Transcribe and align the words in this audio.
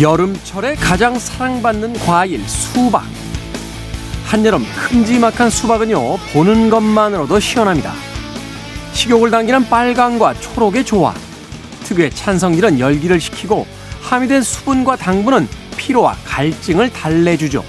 여름철에 0.00 0.74
가장 0.74 1.18
사랑받는 1.18 1.92
과일 2.00 2.40
수박. 2.48 3.04
한여름 4.26 4.64
큼지막한 4.88 5.50
수박은요 5.50 6.16
보는 6.32 6.68
것만으로도 6.68 7.38
시원합니다. 7.38 7.92
식욕을 8.92 9.30
당기는 9.30 9.68
빨강과 9.68 10.34
초록의 10.40 10.84
조화, 10.84 11.14
특유의 11.84 12.10
찬성질은 12.10 12.80
열기를 12.80 13.20
식히고 13.20 13.66
함유된 14.02 14.42
수분과 14.42 14.96
당분은 14.96 15.48
피로와 15.76 16.16
갈증을 16.24 16.92
달래주죠. 16.92 17.64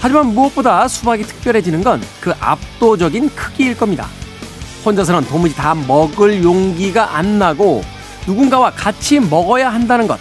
하지만 0.00 0.28
무엇보다 0.34 0.88
수박이 0.88 1.24
특별해지는 1.24 1.82
건 1.82 2.00
그 2.20 2.32
압도적인 2.40 3.30
크기일 3.34 3.76
겁니다. 3.76 4.06
혼자서는 4.84 5.28
도무지 5.28 5.54
다 5.54 5.74
먹을 5.74 6.42
용기가 6.42 7.16
안 7.16 7.38
나고 7.38 7.82
누군가와 8.26 8.70
같이 8.70 9.20
먹어야 9.20 9.68
한다는 9.72 10.06
것. 10.06 10.18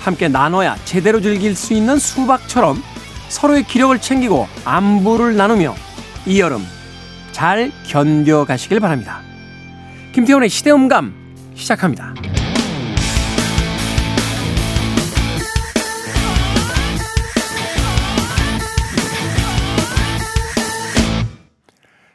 함께 0.00 0.28
나눠야 0.28 0.76
제대로 0.84 1.20
즐길 1.20 1.54
수 1.54 1.74
있는 1.74 1.98
수박처럼 1.98 2.82
서로의 3.28 3.64
기력을 3.64 3.98
챙기고 4.00 4.48
안부를 4.64 5.36
나누며 5.36 5.74
이 6.26 6.40
여름 6.40 6.64
잘 7.32 7.70
견뎌가시길 7.86 8.80
바랍니다. 8.80 9.20
김태훈의 10.12 10.48
시대음감 10.48 11.14
시작합니다. 11.54 12.14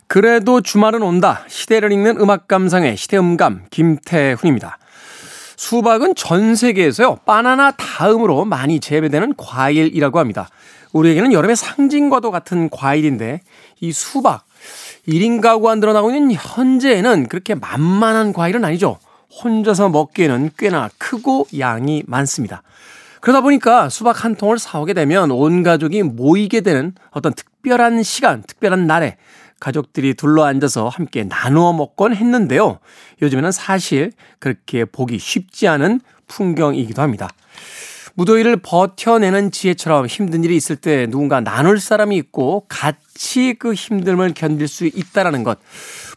그래도 0.07 0.61
주말은 0.61 1.01
온다. 1.01 1.43
시대를 1.47 1.91
읽는 1.91 2.19
음악 2.19 2.47
감상의 2.47 2.97
시대음감 2.97 3.65
김태훈입니다. 3.71 4.77
수박은 5.63 6.15
전 6.15 6.55
세계에서요, 6.55 7.19
바나나 7.25 7.71
다음으로 7.71 8.43
많이 8.43 8.81
재배되는 8.81 9.35
과일이라고 9.37 10.19
합니다. 10.19 10.49
우리에게는 10.91 11.31
여름의 11.31 11.55
상징과도 11.55 12.31
같은 12.31 12.69
과일인데, 12.69 13.39
이 13.79 13.93
수박, 13.93 14.43
1인 15.07 15.41
가구 15.41 15.69
안 15.69 15.79
늘어나고 15.79 16.11
있는 16.11 16.33
현재에는 16.33 17.29
그렇게 17.29 17.55
만만한 17.55 18.33
과일은 18.33 18.65
아니죠. 18.65 18.99
혼자서 19.41 19.87
먹기에는 19.87 20.51
꽤나 20.57 20.89
크고 20.97 21.47
양이 21.57 22.03
많습니다. 22.07 22.61
그러다 23.21 23.39
보니까 23.39 23.87
수박 23.87 24.25
한 24.25 24.35
통을 24.35 24.59
사오게 24.59 24.93
되면 24.93 25.31
온 25.31 25.63
가족이 25.63 26.03
모이게 26.03 26.59
되는 26.59 26.93
어떤 27.11 27.33
특별한 27.33 28.03
시간, 28.03 28.43
특별한 28.43 28.85
날에 28.85 29.15
가족들이 29.63 30.13
둘러 30.13 30.43
앉아서 30.43 30.89
함께 30.89 31.23
나누어 31.23 31.71
먹곤 31.71 32.13
했는데요. 32.13 32.79
요즘에는 33.21 33.53
사실 33.53 34.11
그렇게 34.39 34.83
보기 34.83 35.17
쉽지 35.17 35.69
않은 35.69 36.01
풍경이기도 36.27 37.01
합니다. 37.01 37.29
무더위를 38.15 38.57
버텨내는 38.57 39.51
지혜처럼 39.51 40.07
힘든 40.07 40.43
일이 40.43 40.57
있을 40.57 40.75
때 40.75 41.07
누군가 41.07 41.39
나눌 41.39 41.79
사람이 41.79 42.17
있고 42.17 42.65
같이 42.67 43.55
그 43.57 43.71
힘듦을 43.71 44.35
견딜 44.35 44.67
수 44.67 44.85
있다라는 44.85 45.43
것 45.45 45.59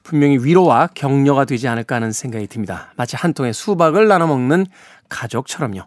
분명히 0.03 0.39
위로와 0.39 0.89
격려가 0.95 1.45
되지 1.45 1.69
않을까 1.69 1.95
하는 1.95 2.11
생각이 2.11 2.49
듭니다. 2.49 2.93
마치 2.97 3.15
한 3.15 3.33
통의 3.33 3.55
수박을 3.55 4.09
나눠 4.09 4.27
먹는 4.27 4.67
가족처럼요. 5.09 5.83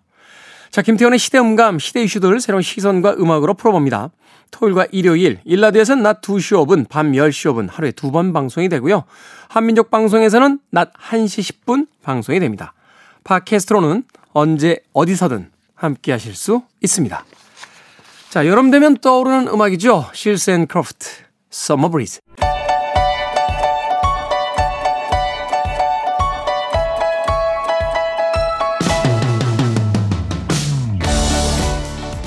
자, 0.72 0.82
김태훈의 0.82 1.20
시대 1.20 1.40
음감, 1.40 1.80
시대 1.80 2.02
이슈들 2.04 2.40
새로운 2.40 2.62
시선과 2.62 3.16
음악으로 3.20 3.56
풀어봅니다. 3.56 4.12
토요일과 4.52 4.88
일요일, 4.92 5.40
1라디오에서는 5.46 6.04
낮 6.04 6.22
2시 6.22 6.66
5분, 6.66 6.90
밤 6.90 7.12
10시 7.12 7.52
5분 7.54 7.70
하루에 7.72 7.92
두 7.92 8.12
번 8.12 8.34
방송이 8.34 8.70
되고요. 8.70 9.04
한민족 9.48 9.90
방송에서는 9.92 10.60
낮 10.72 10.92
1시 10.94 11.64
10분 11.66 11.88
방송이 12.04 12.40
됩니다. 12.40 12.74
팟캐스트로는 13.24 14.04
언제 14.34 14.80
어디서든 14.94 15.52
함께 15.76 16.12
하실 16.12 16.36
수 16.36 16.64
있습니다. 16.82 17.26
자, 18.30 18.48
여름 18.48 18.70
되면 18.72 18.98
떠오르는 18.98 19.48
음악이죠. 19.48 20.10
Seals 20.14 20.52
and 20.52 20.68
Crofts, 20.68 21.08
Summer 21.52 21.90
Breeze. 21.92 22.22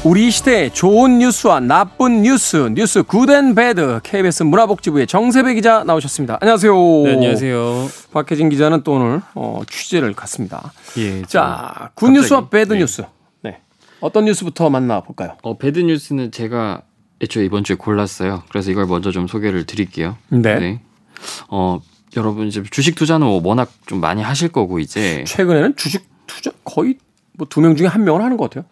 우리 0.05 0.33
시대의 0.33 0.73
좋은 0.73 1.19
뉴스와 1.21 1.61
나쁜 1.61 2.23
뉴스, 2.23 2.57
뉴스 2.75 3.05
good 3.05 3.33
and 3.33 3.55
bad, 3.55 4.01
KBS 4.03 4.43
문화복지부의 4.43 5.07
정세배 5.07 5.55
기자 5.55 5.85
나오셨습니다. 5.85 6.39
안녕하세요. 6.41 6.75
네, 7.05 7.13
안녕하세요. 7.13 7.89
박혜진 8.13 8.49
기자는 8.49 8.83
또 8.83 8.95
오늘 8.95 9.23
어, 9.37 9.63
취재를 9.71 10.13
갔습니다. 10.15 10.73
예. 10.99 11.23
자, 11.23 11.93
good 11.95 12.11
뉴스와 12.11 12.49
bad 12.49 12.75
뉴스. 12.75 13.03
네. 13.43 13.61
어떤 14.01 14.25
뉴스부터 14.25 14.71
만나 14.71 15.01
볼까요? 15.03 15.37
어, 15.43 15.57
bad 15.57 15.79
뉴스는 15.79 16.33
제가 16.33 16.83
애초에 17.23 17.45
이번 17.45 17.63
주에 17.63 17.77
골랐어요. 17.77 18.43
그래서 18.49 18.73
이걸 18.73 18.87
먼저 18.87 19.13
좀 19.13 19.29
소개를 19.29 19.67
드릴게요. 19.67 20.17
네. 20.31 20.81
어, 21.49 21.81
여러분 22.17 22.49
이제 22.49 22.61
주식 22.73 22.97
투자는 22.97 23.25
뭐 23.25 23.41
워낙 23.45 23.71
좀 23.87 24.01
많이 24.01 24.21
하실 24.21 24.49
거고 24.49 24.81
이제 24.81 25.23
최근에는 25.29 25.77
주식 25.77 26.05
투자 26.27 26.51
거의 26.65 26.97
뭐 27.35 27.47
두 27.49 27.61
명 27.61 27.77
중에 27.77 27.87
한 27.87 28.03
명은 28.03 28.21
하는 28.21 28.37
것 28.37 28.51
같아요. 28.51 28.69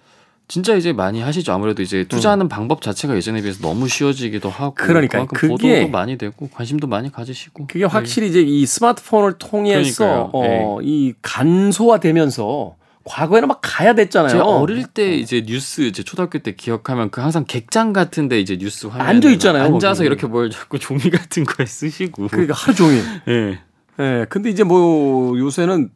진짜 0.51 0.75
이제 0.75 0.93
많이 0.93 1.21
하시죠. 1.21 1.53
아무래도 1.53 1.81
이제 1.81 2.03
투자하는 2.05 2.49
방법 2.49 2.83
자체가 2.83 3.15
예전에 3.15 3.41
비해서 3.41 3.61
너무 3.63 3.87
쉬워지기도 3.87 4.51
하고 4.51 4.75
그러니까요. 4.75 5.27
그만큼 5.29 5.37
그게- 5.37 5.49
보도도 5.79 5.89
많이 5.93 6.19
되고 6.19 6.49
관심도 6.49 6.89
많이 6.89 7.13
가지시고 7.13 7.69
그게 7.69 7.85
확실히 7.85 8.29
이제 8.29 8.41
이 8.41 8.67
스마트폰을 8.67 9.35
통해서. 9.39 10.29
어, 10.33 10.79
이 10.83 11.15
간소화되면서 11.23 12.75
과거에는 13.05 13.49
막 13.49 13.61
가야 13.63 13.95
됐잖아요. 13.95 14.31
제가 14.31 14.45
어릴 14.45 14.85
때 14.87 15.15
이제 15.15 15.43
뉴스 15.47 15.83
이제 15.83 16.03
초등학교 16.03 16.39
때 16.41 16.55
기억하면 16.55 17.11
그 17.11 17.21
항상 17.21 17.45
객장 17.47 17.93
같은데 17.93 18.41
이제 18.41 18.59
뉴스 18.59 18.89
화면 18.89 19.07
앉아 19.07 19.31
있잖아요, 19.31 19.63
앉아서 19.65 19.99
거기. 20.01 20.07
이렇게 20.07 20.27
뭘 20.27 20.51
자꾸 20.51 20.79
종이 20.81 21.01
같은 21.11 21.45
거에 21.45 21.65
쓰시고 21.65 22.27
그러니까 22.29 22.55
하루 22.55 22.75
종일. 22.75 23.03
예. 23.29 23.59
예. 24.01 24.27
근데 24.29 24.51
이제 24.51 24.65
뭐 24.65 25.39
요새는 25.39 25.91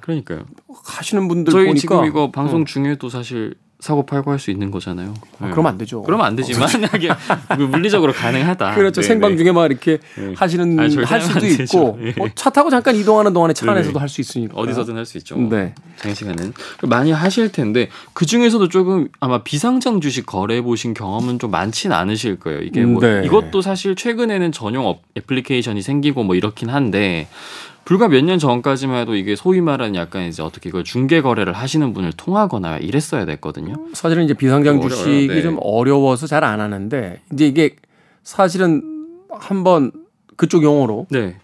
그러니까요. 0.00 0.46
하시는 0.84 1.28
분들 1.28 1.52
저희 1.52 1.66
보니까 1.66 1.80
지금 1.80 2.04
이거 2.06 2.30
방송 2.30 2.62
어, 2.62 2.64
중에도 2.64 3.08
사실 3.08 3.54
사고 3.80 4.04
팔고 4.04 4.32
할 4.32 4.38
수 4.40 4.50
있는 4.50 4.70
거잖아요. 4.72 5.14
아, 5.40 5.46
예. 5.46 5.50
그러면 5.50 5.70
안 5.72 5.78
되죠. 5.78 6.02
그러면 6.02 6.26
안 6.26 6.34
되지만 6.34 6.68
만약에 6.68 7.08
물리적으로 7.70 8.12
가능하다. 8.12 8.74
그렇죠. 8.76 9.00
네, 9.00 9.06
생방 9.06 9.32
네. 9.32 9.36
중에 9.38 9.52
막 9.52 9.66
이렇게 9.70 9.98
네. 10.16 10.34
하시는 10.36 10.78
할 11.04 11.20
수도. 11.20 11.46
있고 11.46 11.98
예. 12.02 12.12
뭐 12.16 12.39
차 12.39 12.50
타고 12.50 12.70
잠깐 12.70 12.96
이동하는 12.96 13.32
동안에 13.32 13.54
차 13.54 13.66
네, 13.66 13.72
안에서도 13.72 13.92
네. 13.94 14.00
할수 14.00 14.20
있으니까. 14.20 14.54
어디서든 14.56 14.96
할 14.96 15.06
수 15.06 15.16
있죠. 15.18 15.36
네. 15.36 15.74
장시간은 15.96 16.52
많이 16.88 17.12
하실 17.12 17.50
텐데 17.52 17.88
그 18.14 18.26
중에서도 18.26 18.68
조금 18.68 19.08
아마 19.20 19.42
비상장 19.44 20.00
주식 20.00 20.26
거래 20.26 20.60
보신 20.60 20.92
경험은 20.92 21.38
좀 21.38 21.50
많진 21.52 21.92
않으실 21.92 22.40
거예요. 22.40 22.60
이게 22.62 22.82
뭐 22.84 23.00
네. 23.00 23.22
이것도 23.24 23.62
사실 23.62 23.94
최근에는 23.94 24.50
전용 24.52 24.86
업- 24.86 25.02
애플리케이션이 25.16 25.82
생기고 25.82 26.24
뭐 26.24 26.34
이렇긴 26.34 26.68
한데 26.68 27.28
불과 27.88 28.06
몇 28.06 28.22
년 28.22 28.38
전까지만 28.38 29.00
해도 29.00 29.14
이게 29.16 29.34
소위 29.34 29.62
말하는 29.62 29.94
약간 29.94 30.24
이제 30.24 30.42
어떻게 30.42 30.68
이걸 30.68 30.84
중개 30.84 31.22
거래를 31.22 31.54
하시는 31.54 31.94
분을 31.94 32.12
통하거나 32.12 32.76
이랬어야 32.76 33.24
됐거든요. 33.24 33.76
사실은 33.94 34.24
이제 34.24 34.34
비상장 34.34 34.74
어려워요. 34.76 34.94
주식이 34.94 35.28
네. 35.28 35.40
좀 35.40 35.56
어려워서 35.62 36.26
잘 36.26 36.44
안 36.44 36.60
하는데 36.60 37.22
이제 37.32 37.46
이게 37.46 37.76
사실은 38.22 38.82
한번 39.30 39.90
그쪽 40.36 40.62
용어로 40.64 41.06
네. 41.08 41.36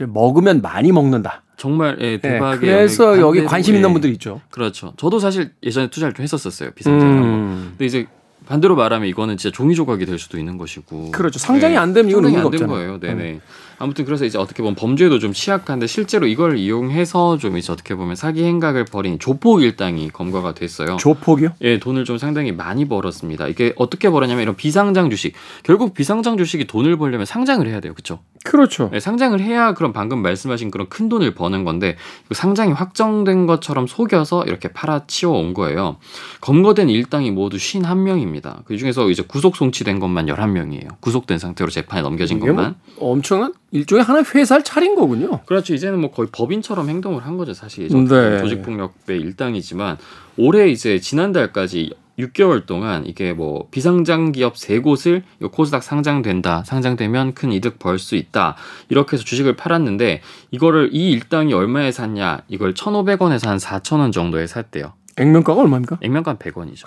먹으면 0.00 0.62
많이 0.62 0.90
먹는다. 0.90 1.42
정말 1.58 1.98
예, 2.00 2.12
예, 2.12 2.16
대박의 2.18 2.60
그래서 2.60 3.20
여기 3.20 3.44
관심 3.44 3.74
있는 3.74 3.90
예. 3.90 3.92
분들 3.92 4.08
이 4.08 4.14
있죠. 4.14 4.40
그렇죠. 4.50 4.94
저도 4.96 5.18
사실 5.18 5.50
예전에 5.62 5.90
투자를 5.90 6.14
좀 6.14 6.22
했었었어요. 6.22 6.70
비상장하고. 6.70 7.26
음. 7.26 7.66
근데 7.72 7.84
이제 7.84 8.06
반대로 8.46 8.74
말하면 8.74 9.06
이거는 9.06 9.36
진짜 9.36 9.54
종이 9.54 9.74
조각이 9.74 10.06
될 10.06 10.18
수도 10.18 10.38
있는 10.38 10.56
것이고. 10.56 11.10
그렇죠. 11.10 11.38
상장이 11.38 11.74
네. 11.74 11.78
안 11.78 11.92
되면 11.92 12.10
이건 12.10 12.24
의미가 12.24 12.46
없잖아요. 12.46 12.66
음. 12.66 12.74
거예요. 12.74 13.00
네네. 13.00 13.40
아무튼 13.80 14.04
그래서 14.04 14.26
이제 14.26 14.36
어떻게 14.36 14.62
보면 14.62 14.74
범죄에도 14.74 15.18
좀 15.18 15.32
취약한데 15.32 15.86
실제로 15.86 16.26
이걸 16.26 16.58
이용해서 16.58 17.38
좀 17.38 17.56
이제 17.56 17.72
어떻게 17.72 17.94
보면 17.94 18.14
사기 18.14 18.44
행각을 18.44 18.84
벌인 18.84 19.18
조폭 19.18 19.62
일당이 19.62 20.10
검거가 20.10 20.52
됐어요. 20.52 20.98
조폭이요? 20.98 21.54
예, 21.62 21.78
돈을 21.78 22.04
좀 22.04 22.18
상당히 22.18 22.52
많이 22.52 22.84
벌었습니다. 22.84 23.48
이게 23.48 23.72
어떻게 23.76 24.10
벌었냐면 24.10 24.42
이런 24.42 24.54
비상장 24.54 25.08
주식. 25.08 25.32
결국 25.62 25.94
비상장 25.94 26.36
주식이 26.36 26.66
돈을 26.66 26.98
벌려면 26.98 27.24
상장을 27.24 27.66
해야 27.66 27.80
돼요. 27.80 27.94
그렇죠? 27.94 28.20
그렇죠. 28.44 28.90
네, 28.92 29.00
상장을 29.00 29.38
해야 29.40 29.72
그런 29.72 29.94
방금 29.94 30.20
말씀하신 30.20 30.70
그런 30.70 30.88
큰 30.88 31.08
돈을 31.08 31.34
버는 31.34 31.64
건데 31.64 31.96
그 32.28 32.34
상장이 32.34 32.72
확정된 32.72 33.46
것처럼 33.46 33.86
속여서 33.86 34.44
이렇게 34.44 34.68
팔아치워 34.68 35.38
온 35.38 35.54
거예요. 35.54 35.96
검거된 36.42 36.90
일당이 36.90 37.30
모두 37.30 37.56
51명입니다. 37.56 38.64
그 38.66 38.76
중에서 38.76 39.08
이제 39.08 39.22
구속 39.22 39.56
송치된 39.56 40.00
것만 40.00 40.26
11명이에요. 40.26 41.00
구속된 41.00 41.38
상태로 41.38 41.70
재판에 41.70 42.02
넘겨진 42.02 42.40
뭐 42.40 42.48
것만. 42.48 42.76
엄청난 42.98 43.52
일종의 43.72 44.04
하나의 44.04 44.24
회사를 44.34 44.64
차린 44.64 44.94
거군요. 44.94 45.40
그렇죠. 45.46 45.74
이제는 45.74 46.00
뭐 46.00 46.10
거의 46.10 46.28
법인처럼 46.32 46.88
행동을 46.88 47.24
한 47.24 47.36
거죠. 47.36 47.54
사실 47.54 47.88
네. 47.88 48.38
조직폭력배 48.38 49.16
일당이지만 49.16 49.96
올해 50.36 50.68
이제 50.68 50.98
지난달까지 50.98 51.94
6개월 52.18 52.66
동안 52.66 53.06
이게 53.06 53.32
뭐 53.32 53.68
비상장 53.70 54.32
기업 54.32 54.58
세 54.58 54.78
곳을 54.80 55.22
이 55.40 55.46
코스닥 55.46 55.82
상장된다. 55.82 56.64
상장되면 56.64 57.34
큰 57.34 57.52
이득 57.52 57.78
벌 57.78 57.98
수 57.98 58.14
있다. 58.16 58.56
이렇게 58.88 59.14
해서 59.16 59.24
주식을 59.24 59.56
팔았는데 59.56 60.20
이거를 60.50 60.90
이 60.92 61.10
일당이 61.12 61.54
얼마에 61.54 61.92
샀냐? 61.92 62.42
이걸 62.48 62.74
1,500원에서 62.74 63.46
한 63.46 63.56
4,000원 63.58 64.12
정도에 64.12 64.46
샀대요. 64.46 64.92
액면가가 65.16 65.60
얼마입니까? 65.62 65.98
액면가 66.02 66.34
100원이죠. 66.34 66.86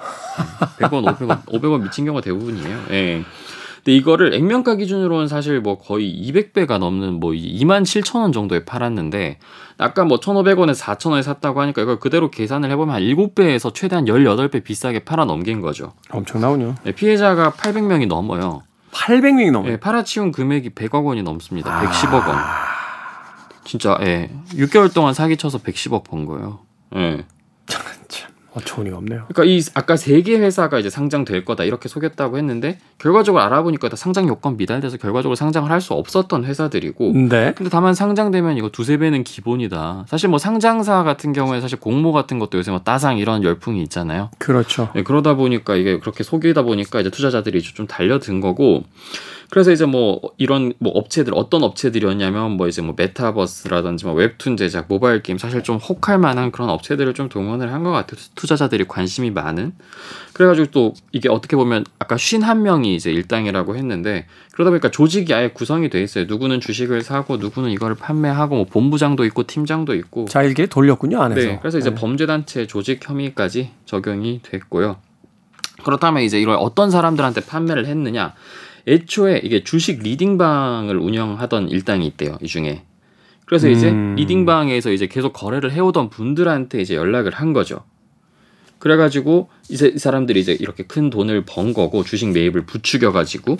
100원, 0.80 1.16
500원, 1.18 1.46
500원 1.46 1.84
미친 1.84 2.06
경우가 2.06 2.22
대부분이에요. 2.22 2.80
예. 2.92 3.24
근데 3.84 3.98
이거를 3.98 4.34
액면가 4.34 4.76
기준으로는 4.76 5.28
사실 5.28 5.60
뭐 5.60 5.78
거의 5.78 6.10
200배가 6.26 6.78
넘는 6.78 7.20
뭐 7.20 7.32
2만 7.32 7.84
7천 7.84 8.22
원 8.22 8.32
정도에 8.32 8.64
팔았는데 8.64 9.40
아까 9.78 10.06
뭐 10.06 10.20
1,500원에 10.20 10.74
4,000원에 10.74 11.22
샀다고 11.22 11.60
하니까 11.62 11.82
이걸 11.82 12.00
그대로 12.00 12.32
계산을 12.32 12.72
해보면 12.72 12.96
한 12.96 13.02
7배에서 13.02 13.74
최대한 13.74 14.06
18배 14.06 14.64
비싸게 14.64 15.00
팔아 15.00 15.26
넘긴 15.26 15.60
거죠. 15.60 15.92
엄청나군요. 16.12 16.76
네, 16.84 16.94
피해자가 16.94 17.52
800명이 17.52 18.08
넘어요. 18.08 18.64
800명이 18.94 19.52
넘어요. 19.52 19.72
네, 19.72 19.80
팔아치운 19.80 20.32
금액이 20.32 20.70
100억 20.70 21.04
원이 21.04 21.24
넘습니다. 21.24 21.82
110억 21.82 22.14
원. 22.28 22.38
진짜 23.66 23.98
예. 24.02 24.30
6개월 24.54 24.94
동안 24.94 25.14
사기쳐서 25.14 25.58
110억 25.58 26.06
번 26.06 26.26
거예요. 26.26 26.60
예. 26.96 27.26
참 28.08 28.32
어처구니가 28.56 28.98
없네요. 28.98 29.26
그러니까 29.28 29.44
이 29.46 29.62
아까 29.74 29.96
세 29.98 30.22
개 30.22 30.38
회사가 30.38 30.80
이제 30.80 30.90
상장될 30.90 31.44
거다 31.46 31.64
이렇게 31.64 31.90
속였다고 31.90 32.38
했는데 32.38 32.78
결과적으로 33.00 33.42
알아보니까 33.44 33.90
다 33.90 33.96
상장 33.96 34.28
요건 34.28 34.58
미달돼서 34.58 34.98
결과적으로 34.98 35.36
상장을 35.36 35.70
할 35.70 35.82
수 35.82 35.94
없었던 35.94 36.46
회사들이고 36.46 37.12
네. 37.30 37.54
근데 37.56 37.70
다만 37.70 37.94
상장되면 37.94 38.58
이거 38.58 38.70
두세 38.70 38.98
배는 38.98 39.24
기본이다. 39.24 40.06
사실 40.08 40.30
뭐 40.30 40.38
상장사 40.40 41.04
같은 41.04 41.34
경우에 41.34 41.60
사실 41.62 41.80
공모 41.80 42.12
같은 42.14 42.40
것도 42.40 42.58
요새 42.58 42.72
뭐 42.72 42.80
따상 42.82 43.18
이런 43.18 43.44
열풍이 43.44 43.82
있잖아요. 43.84 44.30
그렇죠. 44.40 44.90
네, 44.96 45.04
그러다 45.04 45.34
보니까 45.36 45.76
이게 45.76 46.00
그렇게 46.00 46.24
속이다 46.24 46.62
보니까 46.62 47.02
이제 47.02 47.10
투자자들이 47.10 47.62
좀 47.64 47.88
달려든 47.88 48.40
거고 48.40 48.84
그래서 49.50 49.72
이제 49.72 49.86
뭐 49.86 50.20
이런 50.38 50.74
뭐 50.80 50.92
업체들 50.94 51.34
어떤 51.36 51.64
업체들이었냐면 51.64 52.52
뭐 52.52 52.68
이제 52.68 52.82
뭐 52.82 52.96
메타버스라든지 52.98 54.06
뭐 54.06 54.16
웹툰 54.16 54.58
제작, 54.58 54.86
모바일 54.88 55.22
게임 55.22 55.38
사실 55.38 55.62
좀 55.64 55.78
혹할 55.78 56.18
만한 56.18 56.52
그런 56.52 56.70
업체들을 56.70 57.14
좀 57.14 57.30
동원을 57.30 57.72
한 57.72 57.84
것 57.84 57.92
같아요. 57.92 58.18
투자자들이 58.44 58.84
관심이 58.90 59.32
많은. 59.32 59.72
그래가지고 60.34 60.68
또 60.72 60.94
이게 61.14 61.30
어떻게 61.30 61.56
보면 61.56 61.86
아까 61.98 62.18
쉰한 62.18 62.62
명이 62.62 62.94
이제 62.94 63.10
일당이라고 63.10 63.78
했는데 63.78 64.26
그러다 64.52 64.70
보니까 64.70 64.92
조직이 64.92 65.34
아예 65.34 65.48
구성이 65.48 65.90
돼 65.90 66.04
있어요. 66.04 66.26
누구는 66.26 66.60
주식을 66.60 67.04
사고 67.04 67.38
누구는 67.38 67.70
이거를 67.70 67.96
판매하고 67.96 68.56
뭐 68.56 68.66
본부장도 68.66 69.24
있고 69.26 69.48
팀장도 69.48 69.96
있고. 69.96 70.26
자일끼리 70.26 70.68
돌렸군요 70.68 71.22
안에서. 71.22 71.48
네, 71.48 71.60
그래서 71.62 71.78
이제 71.78 71.92
네. 71.92 71.96
범죄단체 71.96 72.68
조직 72.68 73.08
혐의까지 73.08 73.72
적용이 73.86 74.42
됐고요. 74.44 74.98
그렇다면 75.86 76.24
이제 76.24 76.42
이걸 76.42 76.58
어떤 76.60 76.92
사람들한테 76.92 77.42
판매를 77.42 77.86
했느냐? 77.86 78.34
애초에 78.86 79.40
이게 79.42 79.64
주식 79.64 80.04
리딩방을 80.04 80.98
운영하던 80.98 81.70
일당이 81.70 82.06
있대요. 82.08 82.38
이 82.42 82.48
중에. 82.48 82.84
그래서 83.46 83.70
이제 83.70 83.90
음. 83.90 84.16
리딩방에서 84.16 84.92
이제 84.92 85.08
계속 85.08 85.32
거래를 85.32 85.72
해오던 85.72 86.10
분들한테 86.10 86.82
이제 86.82 86.96
연락을 86.96 87.32
한 87.32 87.54
거죠. 87.54 87.86
그래가지고 88.84 89.48
이제 89.70 89.94
이 89.96 89.98
사람들이 89.98 90.42
이제 90.42 90.52
이렇게 90.60 90.84
큰 90.84 91.10
돈을 91.10 91.46
번 91.46 91.74
거고 91.74 92.04
주식 92.04 92.28
매입을 92.34 92.66
부추겨가지고 92.66 93.56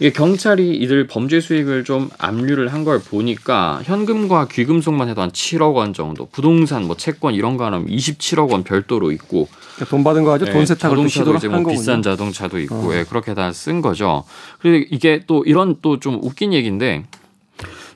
이게 0.00 0.10
경찰이 0.10 0.74
이들 0.76 1.06
범죄 1.06 1.38
수익을 1.40 1.84
좀 1.84 2.10
압류를 2.18 2.72
한 2.72 2.84
걸 2.84 2.98
보니까 3.00 3.80
현금과 3.84 4.48
귀금속만 4.48 5.08
해도 5.08 5.22
한 5.22 5.30
7억 5.30 5.74
원 5.76 5.94
정도, 5.94 6.26
부동산 6.26 6.84
뭐 6.86 6.96
채권 6.96 7.34
이런 7.34 7.56
거 7.56 7.64
하면 7.66 7.86
27억 7.86 8.50
원 8.50 8.64
별도로 8.64 9.12
있고 9.12 9.46
그러니까 9.76 9.84
돈 9.90 10.02
받은 10.02 10.24
거 10.24 10.30
가지고 10.32 10.50
돈 10.52 10.66
세탁을 10.66 10.96
자동차도 10.96 11.34
이제 11.36 11.46
한뭐 11.46 11.62
거군요. 11.62 11.78
비싼 11.78 12.02
자동차도 12.02 12.58
있고 12.58 12.74
어. 12.90 12.94
예, 12.96 13.04
그렇게 13.04 13.32
다 13.34 13.52
쓴 13.52 13.80
거죠. 13.80 14.24
그리고 14.58 14.84
이게 14.90 15.22
또 15.28 15.44
이런 15.46 15.76
또 15.82 15.98
좀 16.00 16.18
웃긴 16.20 16.52
얘기인데 16.52 17.04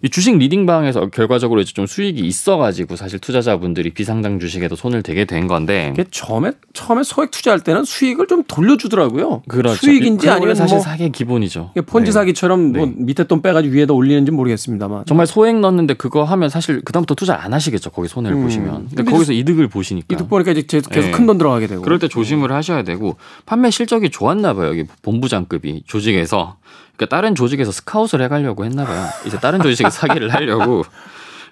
이 0.02 0.08
주식 0.08 0.36
리딩방에서 0.36 1.10
결과적으로 1.10 1.60
이제 1.60 1.72
좀 1.72 1.86
수익이 1.86 2.20
있어가지고 2.20 2.96
사실 2.96 3.18
투자자분들이 3.18 3.90
비상장 3.90 4.38
주식에도 4.38 4.76
손을 4.76 5.02
대게 5.02 5.24
된 5.24 5.46
건데 5.46 5.90
이게 5.94 6.04
처음에 6.10 6.52
처음에 6.72 7.02
소액 7.02 7.30
투자할 7.30 7.60
때는 7.60 7.84
수익을 7.84 8.26
좀 8.28 8.44
돌려주더라고요. 8.44 9.42
그렇죠. 9.48 9.76
수익인지 9.76 10.30
아니면 10.30 10.54
사실 10.54 10.76
뭐 10.76 10.84
사기 10.84 11.10
기본이죠. 11.10 11.72
폰지 11.86 12.06
네. 12.06 12.12
사기처럼 12.12 12.72
뭐 12.72 12.86
네. 12.86 12.92
밑에 12.96 13.24
돈 13.24 13.42
빼가지고 13.42 13.74
위에다 13.74 13.94
올리는지 13.94 14.30
모르겠습니다만. 14.30 15.04
정말 15.06 15.26
소액 15.26 15.58
넣었는데 15.60 15.94
그거 15.94 16.24
하면 16.24 16.48
사실 16.48 16.80
그다음부터 16.82 17.14
투자 17.14 17.40
안 17.40 17.52
하시겠죠. 17.52 17.90
거기 17.90 18.08
손해를 18.08 18.36
음. 18.36 18.44
보시면. 18.44 18.74
근데 18.88 18.96
근데 18.96 19.10
거기서 19.10 19.32
이득을 19.32 19.68
보시니까. 19.68 20.06
이득 20.14 20.28
보니까 20.28 20.52
이제 20.52 20.62
계속 20.62 20.92
네. 20.92 21.10
큰돈 21.10 21.38
들어가게 21.38 21.66
되고. 21.66 21.82
그럴 21.82 21.98
때 21.98 22.08
조심을 22.08 22.52
하셔야 22.52 22.84
되고 22.84 23.16
판매 23.46 23.70
실적이 23.70 24.10
좋았나 24.10 24.54
봐요. 24.54 24.68
여기 24.68 24.84
본부장급이 25.02 25.82
조직에서 25.86 26.56
그러니까 26.98 27.16
다른 27.16 27.36
조직에서 27.36 27.70
스카웃을 27.70 28.20
해가려고 28.20 28.64
했나 28.64 28.84
봐요. 28.84 29.06
이제 29.24 29.38
다른 29.38 29.62
조직에 29.62 29.88
사기를 29.88 30.34
하려고. 30.34 30.84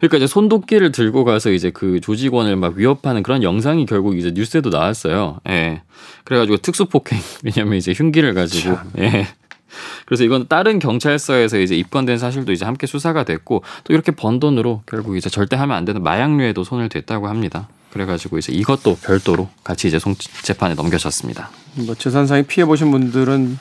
그러니까 0.01 0.19
이제 0.19 0.27
손도끼를 0.27 0.93
들고 0.93 1.25
가서 1.25 1.53
이제 1.53 1.71
그 1.71 2.01
조직원을 2.01 2.57
막 2.57 2.75
위협하는 2.75 3.23
그런 3.23 3.43
영상이 3.43 3.87
결국 3.87 4.19
이제 4.19 4.33
뉴스에도 4.35 4.71
나왔어요. 4.71 5.39
예. 5.49 5.83
그래가지고 6.25 6.59
특수폭행 6.59 7.19
왜냐면 7.45 7.79
이제 7.79 7.93
흉기를 7.97 8.35
가지고 8.35 8.77
예. 8.99 9.29
그래서 10.05 10.25
이건 10.25 10.49
다른 10.49 10.81
경찰서에서 10.81 11.59
이제 11.61 11.77
입건된 11.77 12.19
사실도 12.19 12.53
이제 12.53 12.65
함께 12.65 12.87
수사가 12.87 13.25
됐고 13.25 13.63
또 13.85 13.93
이렇게 13.93 14.13
번 14.13 14.41
돈으로 14.41 14.83
결국 14.85 15.17
이제 15.17 15.31
절대 15.31 15.57
하면 15.57 15.77
안 15.77 15.85
되는 15.85 16.03
마약류에도 16.03 16.65
손을 16.65 16.89
댔다고 16.89 17.29
합니다. 17.29 17.69
그래가지고 17.93 18.39
이제 18.39 18.53
이것도 18.53 18.97
별도로 18.97 19.49
같이 19.65 19.89
이제 19.89 19.99
송 19.99 20.15
재판에 20.43 20.75
넘겨졌습니다. 20.75 21.51
뭐 21.87 21.95
재산상의 21.95 22.45
피해 22.45 22.67
보신 22.67 22.91
분들은 22.91 23.59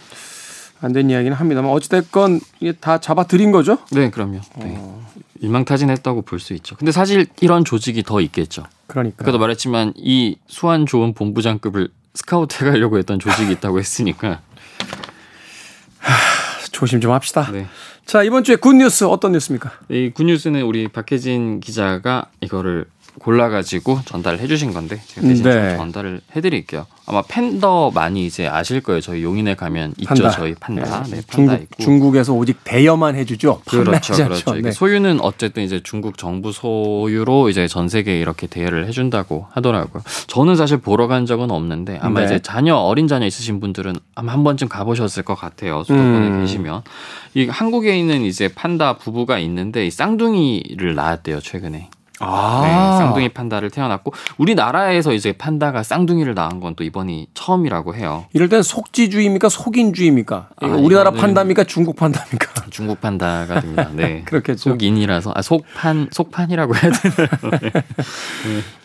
안 0.81 0.93
된 0.93 1.09
이야기는 1.09 1.35
합니다만 1.35 1.71
어찌됐건 1.71 2.39
이게 2.59 2.71
다 2.73 2.99
잡아들인 2.99 3.51
거죠. 3.51 3.77
네, 3.91 4.09
그럼요. 4.09 4.39
네. 4.57 4.75
어, 4.77 5.05
일망타진했다고 5.41 6.21
볼 6.23 6.39
수 6.39 6.53
있죠. 6.53 6.75
근데 6.75 6.91
사실 6.91 7.25
이런 7.41 7.65
조직이 7.65 8.03
더 8.03 8.21
있겠죠. 8.21 8.63
그러니까. 8.87 9.23
아까도 9.23 9.39
말했지만 9.39 9.93
이 9.95 10.37
수완 10.47 10.85
좋은 10.85 11.13
본부장급을 11.13 11.89
스카우트 12.13 12.63
해가려고 12.63 12.97
했던 12.97 13.19
조직이 13.19 13.51
있다고 13.53 13.79
했으니까. 13.79 14.41
조심 16.71 16.99
좀 17.01 17.11
합시다. 17.11 17.49
네. 17.51 17.65
자 18.05 18.21
이번 18.23 18.43
주에 18.43 18.55
good 18.57 18.73
뉴스 18.73 19.05
어떤 19.05 19.31
뉴스입니까? 19.31 19.71
이 19.89 20.11
good 20.13 20.23
뉴스는 20.23 20.61
우리 20.63 20.87
박혜진 20.87 21.59
기자가 21.61 22.27
이거를 22.41 22.85
골라가지고 23.19 24.01
전달을 24.05 24.39
해주신 24.39 24.73
건데 24.73 25.01
제가 25.07 25.25
대신 25.27 25.43
네. 25.45 25.69
좀 25.69 25.77
전달을 25.77 26.21
해드릴게요. 26.35 26.85
아마 27.07 27.21
팬더 27.21 27.91
많이 27.91 28.25
이제 28.25 28.47
아실 28.47 28.81
거예요. 28.81 28.99
저희 28.99 29.23
용인에 29.23 29.55
가면 29.55 29.93
있죠. 29.97 30.07
판다. 30.07 30.29
저희 30.31 30.55
판다. 30.55 31.03
네, 31.03 31.21
판다 31.21 31.27
중국 31.29 31.53
있고. 31.61 31.83
중국에서 31.83 32.33
오직 32.33 32.63
대여만 32.63 33.15
해주죠. 33.15 33.61
그렇죠, 33.65 34.13
그렇죠. 34.15 34.53
이게 34.53 34.61
네. 34.63 34.71
소유는 34.71 35.21
어쨌든 35.21 35.63
이제 35.63 35.81
중국 35.83 36.17
정부 36.17 36.51
소유로 36.51 37.49
이제 37.49 37.67
전 37.67 37.89
세계에 37.89 38.19
이렇게 38.19 38.47
대여를 38.47 38.87
해준다고 38.87 39.45
하더라고요. 39.51 40.01
저는 40.27 40.55
사실 40.55 40.77
보러 40.77 41.07
간 41.07 41.25
적은 41.27 41.51
없는데 41.51 41.99
아마 42.01 42.21
네. 42.21 42.25
이제 42.25 42.39
자녀 42.39 42.75
어린 42.75 43.07
자녀 43.07 43.27
있으신 43.27 43.59
분들은 43.59 43.95
아마 44.15 44.33
한 44.33 44.43
번쯤 44.43 44.67
가보셨을 44.67 45.23
것 45.23 45.35
같아요. 45.35 45.83
수도권에 45.83 46.27
음. 46.27 46.41
계시면 46.41 46.81
이 47.35 47.47
한국에 47.47 47.97
있는 47.97 48.23
이제 48.23 48.47
판다 48.47 48.97
부부가 48.97 49.37
있는데 49.39 49.85
이 49.85 49.91
쌍둥이를 49.91 50.95
낳았대요 50.95 51.39
최근에. 51.41 51.89
아, 52.19 52.61
네, 52.63 52.97
쌍둥이 52.97 53.29
판다를 53.29 53.69
태어났고 53.69 54.13
우리나라에서 54.37 55.11
이제 55.13 55.31
판다가 55.33 55.83
쌍둥이를 55.83 56.33
낳은 56.35 56.59
건 56.59 56.75
또 56.75 56.83
이번이 56.83 57.27
처음이라고 57.33 57.95
해요. 57.95 58.25
이럴 58.33 58.49
땐 58.49 58.61
속지주의입니까 58.61 59.47
속인주의입니까? 59.49 60.49
이거 60.61 60.73
아, 60.73 60.75
우리나라 60.75 61.11
판다입니까 61.11 61.63
중국 61.65 61.95
판다입니까? 61.95 62.65
중국 62.69 62.99
판다가 62.99 63.61
됩니다. 63.61 63.89
네. 63.93 64.23
그렇겠죠. 64.27 64.71
속인이라서 64.71 65.31
아 65.35 65.41
속판 65.41 66.09
속판이라고 66.11 66.75
해야 66.75 66.91
되나? 66.91 67.29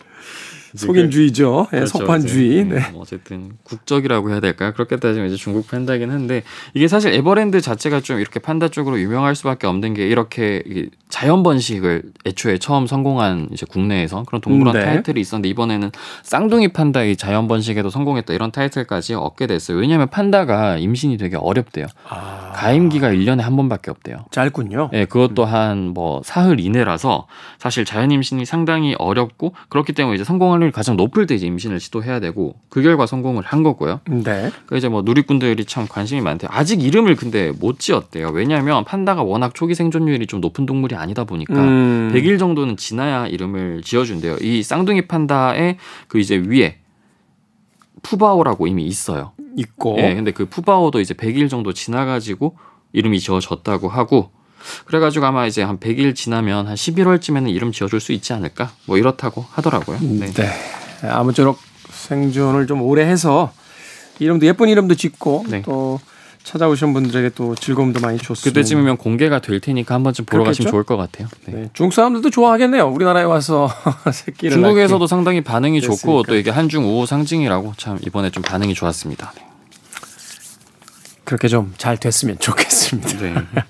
속인주의죠. 0.75 1.67
예, 1.73 1.77
그렇죠, 1.77 1.97
속판주의. 1.99 2.61
이제, 2.61 2.63
네. 2.63 2.89
뭐 2.91 3.01
어쨌든 3.01 3.53
국적이라고 3.63 4.29
해야 4.29 4.39
될까요? 4.39 4.71
그렇게 4.73 4.97
따지면 4.97 5.27
이제 5.27 5.35
중국 5.35 5.67
판다긴 5.67 6.11
한데 6.11 6.43
이게 6.73 6.87
사실 6.87 7.13
에버랜드 7.13 7.61
자체가 7.61 8.01
좀 8.01 8.19
이렇게 8.19 8.39
판다 8.39 8.67
쪽으로 8.67 8.99
유명할 8.99 9.35
수밖에 9.35 9.67
없는 9.67 9.93
게 9.93 10.07
이렇게 10.07 10.63
자연 11.09 11.43
번식을 11.43 12.03
애초에 12.25 12.57
처음 12.57 12.87
성공한 12.87 13.49
이제 13.51 13.65
국내에서 13.69 14.23
그런 14.23 14.41
동물원 14.41 14.77
네. 14.77 14.85
타이틀이 14.85 15.19
있었는데 15.19 15.49
이번에는 15.49 15.91
쌍둥이 16.23 16.69
판다의 16.69 17.17
자연 17.17 17.47
번식에도 17.47 17.89
성공했다 17.89 18.33
이런 18.33 18.51
타이틀까지 18.51 19.15
얻게 19.15 19.47
됐어요. 19.47 19.77
왜냐하면 19.77 20.09
판다가 20.09 20.77
임신이 20.77 21.17
되게 21.17 21.37
어렵대요. 21.37 21.87
아, 22.07 22.53
가임기가 22.55 23.09
1년에 23.09 23.41
한 23.41 23.55
번밖에 23.55 23.91
없대요. 23.91 24.25
짧군요. 24.31 24.91
예, 24.93 25.05
그것도 25.05 25.45
한뭐 25.45 26.21
사흘 26.23 26.59
이내라서 26.59 27.27
사실 27.57 27.83
자연 27.83 28.11
임신이 28.11 28.45
상당히 28.45 28.95
어렵고 28.97 29.53
그렇기 29.69 29.93
때문에 29.93 30.15
이제 30.15 30.23
성공 30.23 30.51
할 30.61 30.71
확률이 30.71 30.71
가장 30.71 30.95
높을 30.95 31.25
때 31.25 31.33
이제 31.33 31.47
임신을 31.47 31.79
시도해야 31.79 32.19
되고 32.19 32.55
그 32.69 32.81
결과 32.81 33.07
성공을 33.07 33.43
한 33.43 33.63
거고요. 33.63 34.01
네. 34.07 34.51
그 34.67 34.77
이제 34.77 34.87
뭐 34.87 35.01
누리꾼들이 35.01 35.65
참 35.65 35.87
관심이 35.87 36.21
많대요. 36.21 36.49
아직 36.53 36.83
이름을 36.83 37.15
근데 37.15 37.51
못 37.51 37.79
지었대요. 37.79 38.29
왜냐하면 38.29 38.85
판다가 38.85 39.23
워낙 39.23 39.55
초기 39.55 39.73
생존율이 39.73 40.27
좀 40.27 40.39
높은 40.39 40.65
동물이 40.67 40.95
아니다 40.95 41.23
보니까 41.23 41.55
음. 41.55 42.11
100일 42.13 42.37
정도는 42.37 42.77
지나야 42.77 43.27
이름을 43.27 43.81
지어준대요. 43.81 44.37
이 44.41 44.61
쌍둥이 44.61 45.07
판다의 45.07 45.77
그 46.07 46.19
이제 46.19 46.35
위에 46.37 46.77
푸바오라고 48.03 48.67
이미 48.67 48.85
있어요. 48.85 49.33
있고. 49.57 49.97
예, 49.99 50.15
근데 50.15 50.31
그 50.31 50.45
푸바오도 50.45 51.01
이제 51.01 51.13
100일 51.13 51.49
정도 51.49 51.73
지나가지고 51.73 52.55
이름이 52.93 53.19
지어졌다고 53.19 53.89
하고 53.89 54.29
그래가지고 54.85 55.25
아마 55.25 55.45
이제 55.45 55.61
한 55.61 55.77
100일 55.79 56.15
지나면 56.15 56.67
한 56.67 56.75
11월쯤에는 56.75 57.49
이름 57.49 57.71
지어줄 57.71 57.99
수 57.99 58.11
있지 58.11 58.33
않을까? 58.33 58.71
뭐 58.85 58.97
이렇다고 58.97 59.45
하더라고요. 59.51 59.97
네. 60.01 60.31
네. 60.33 60.49
아무쪼록 61.09 61.59
생존을 61.89 62.67
좀 62.67 62.81
오래 62.81 63.05
해서 63.05 63.51
이름도 64.19 64.45
예쁜 64.45 64.69
이름도 64.69 64.95
짓고 64.95 65.45
네. 65.49 65.61
또 65.63 65.99
찾아오신 66.43 66.93
분들에게 66.93 67.29
또 67.35 67.53
즐거움도 67.55 67.99
많이 67.99 68.17
줬습니다. 68.17 68.49
그때쯤이면 68.49 68.97
공개가 68.97 69.39
될 69.39 69.59
테니까 69.59 69.93
한 69.93 70.01
번쯤 70.03 70.25
보러 70.25 70.43
그렇겠죠? 70.43 70.63
가시면 70.63 70.71
좋을 70.71 70.83
것 70.83 70.97
같아요. 70.97 71.27
네. 71.45 71.53
네, 71.53 71.69
중국 71.73 71.93
사람들도 71.93 72.31
좋아하겠네요. 72.31 72.87
우리나라에 72.87 73.23
와서 73.25 73.69
새끼를 74.11 74.51
중국에서도. 74.55 75.05
상당히 75.05 75.41
반응이 75.41 75.81
좋고 75.81 75.95
됐으니까. 75.95 76.23
또 76.27 76.35
이게 76.35 76.49
한중 76.49 76.85
우호 76.85 77.05
상징이라고 77.05 77.73
참 77.77 77.99
이번에 78.05 78.31
좀 78.31 78.41
반응이 78.41 78.73
좋았습니다. 78.73 79.33
네. 79.35 79.43
그렇게 81.31 81.47
좀 81.47 81.73
잘 81.77 81.95
됐으면 81.95 82.37
좋겠습니다. 82.39 83.17
네. 83.19 83.33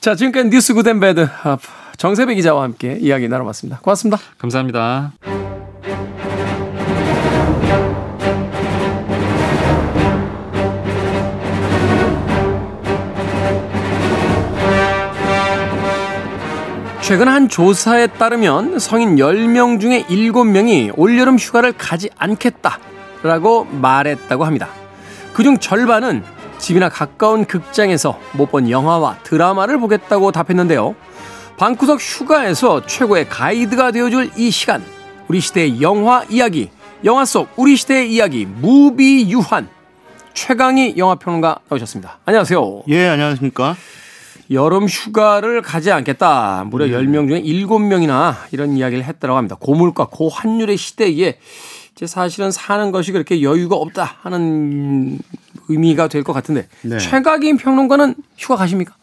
자, 0.00 0.14
지금까지 0.14 0.50
뉴스 0.50 0.74
good 0.74 0.89
and 0.89 1.00
bad 1.00 1.26
아, 1.44 1.56
정세배 1.96 2.34
기자와 2.34 2.62
함께 2.62 2.98
이야기 3.00 3.26
나눠봤습니다. 3.26 3.80
고맙습니다. 3.80 4.18
감사합니다. 4.36 5.12
최근 17.00 17.28
한 17.28 17.48
조사에 17.48 18.08
따르면 18.08 18.78
성인 18.78 19.16
10명 19.16 19.80
중에 19.80 20.02
7명이 20.02 20.92
올여름 20.98 21.38
휴가를 21.38 21.72
가지 21.72 22.10
않겠다라고 22.18 23.64
말했다고 23.64 24.44
합니다. 24.44 24.68
그중 25.32 25.58
절반은 25.58 26.35
집이나 26.58 26.88
가까운 26.88 27.44
극장에서 27.44 28.18
못 28.32 28.50
본 28.50 28.70
영화와 28.70 29.18
드라마를 29.24 29.78
보겠다고 29.80 30.32
답했는데요. 30.32 30.94
방구석 31.56 31.98
휴가에서 32.00 32.86
최고의 32.86 33.28
가이드가 33.28 33.90
되어줄 33.90 34.30
이 34.36 34.50
시간. 34.50 34.84
우리 35.28 35.40
시대의 35.40 35.80
영화 35.82 36.24
이야기. 36.28 36.70
영화 37.04 37.24
속 37.24 37.48
우리 37.56 37.76
시대의 37.76 38.12
이야기. 38.12 38.46
무비 38.46 39.30
유한. 39.30 39.68
최강희 40.34 40.94
영화평론가 40.96 41.60
나오셨습니다. 41.68 42.18
안녕하세요. 42.26 42.82
예, 42.88 43.08
안녕하십니까? 43.08 43.74
여름 44.50 44.86
휴가를 44.86 45.60
가지 45.62 45.90
않겠다. 45.90 46.64
무려 46.66 46.86
10명 46.86 47.26
중에 47.28 47.42
7명이나 47.42 48.34
이런 48.52 48.76
이야기를 48.76 49.02
했다고 49.04 49.34
합니다. 49.36 49.56
고물가, 49.58 50.06
고환율의 50.10 50.76
시대에 50.76 51.38
이제 51.96 52.06
사실은 52.06 52.50
사는 52.50 52.90
것이 52.92 53.10
그렇게 53.12 53.40
여유가 53.42 53.76
없다 53.76 54.16
하는 54.22 55.18
의미가 55.68 56.08
될 56.08 56.22
것 56.22 56.32
같은데 56.32 56.68
네. 56.82 56.98
최각인 56.98 57.56
평론가는 57.56 58.14
휴가 58.36 58.56
가십니까? 58.56 58.94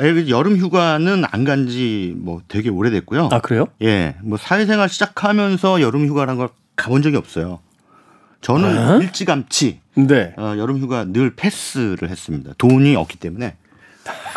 예, 0.00 0.12
그 0.12 0.28
여름 0.28 0.56
휴가는 0.58 1.24
안 1.30 1.44
간 1.44 1.66
지 1.68 2.14
뭐 2.16 2.42
되게 2.48 2.68
오래됐고요. 2.68 3.30
아 3.32 3.40
그래요? 3.40 3.66
예, 3.82 4.16
뭐 4.22 4.36
사회생활 4.38 4.88
시작하면서 4.88 5.80
여름 5.80 6.06
휴가란 6.06 6.36
걸 6.36 6.50
가본 6.76 7.02
적이 7.02 7.16
없어요. 7.16 7.60
저는 8.42 9.00
에? 9.00 9.04
일찌감치 9.04 9.80
네. 9.96 10.34
어, 10.36 10.54
여름 10.58 10.78
휴가 10.78 11.04
늘 11.04 11.34
패스를 11.34 12.08
했습니다. 12.10 12.52
돈이 12.58 12.94
없기 12.94 13.16
때문에. 13.18 13.56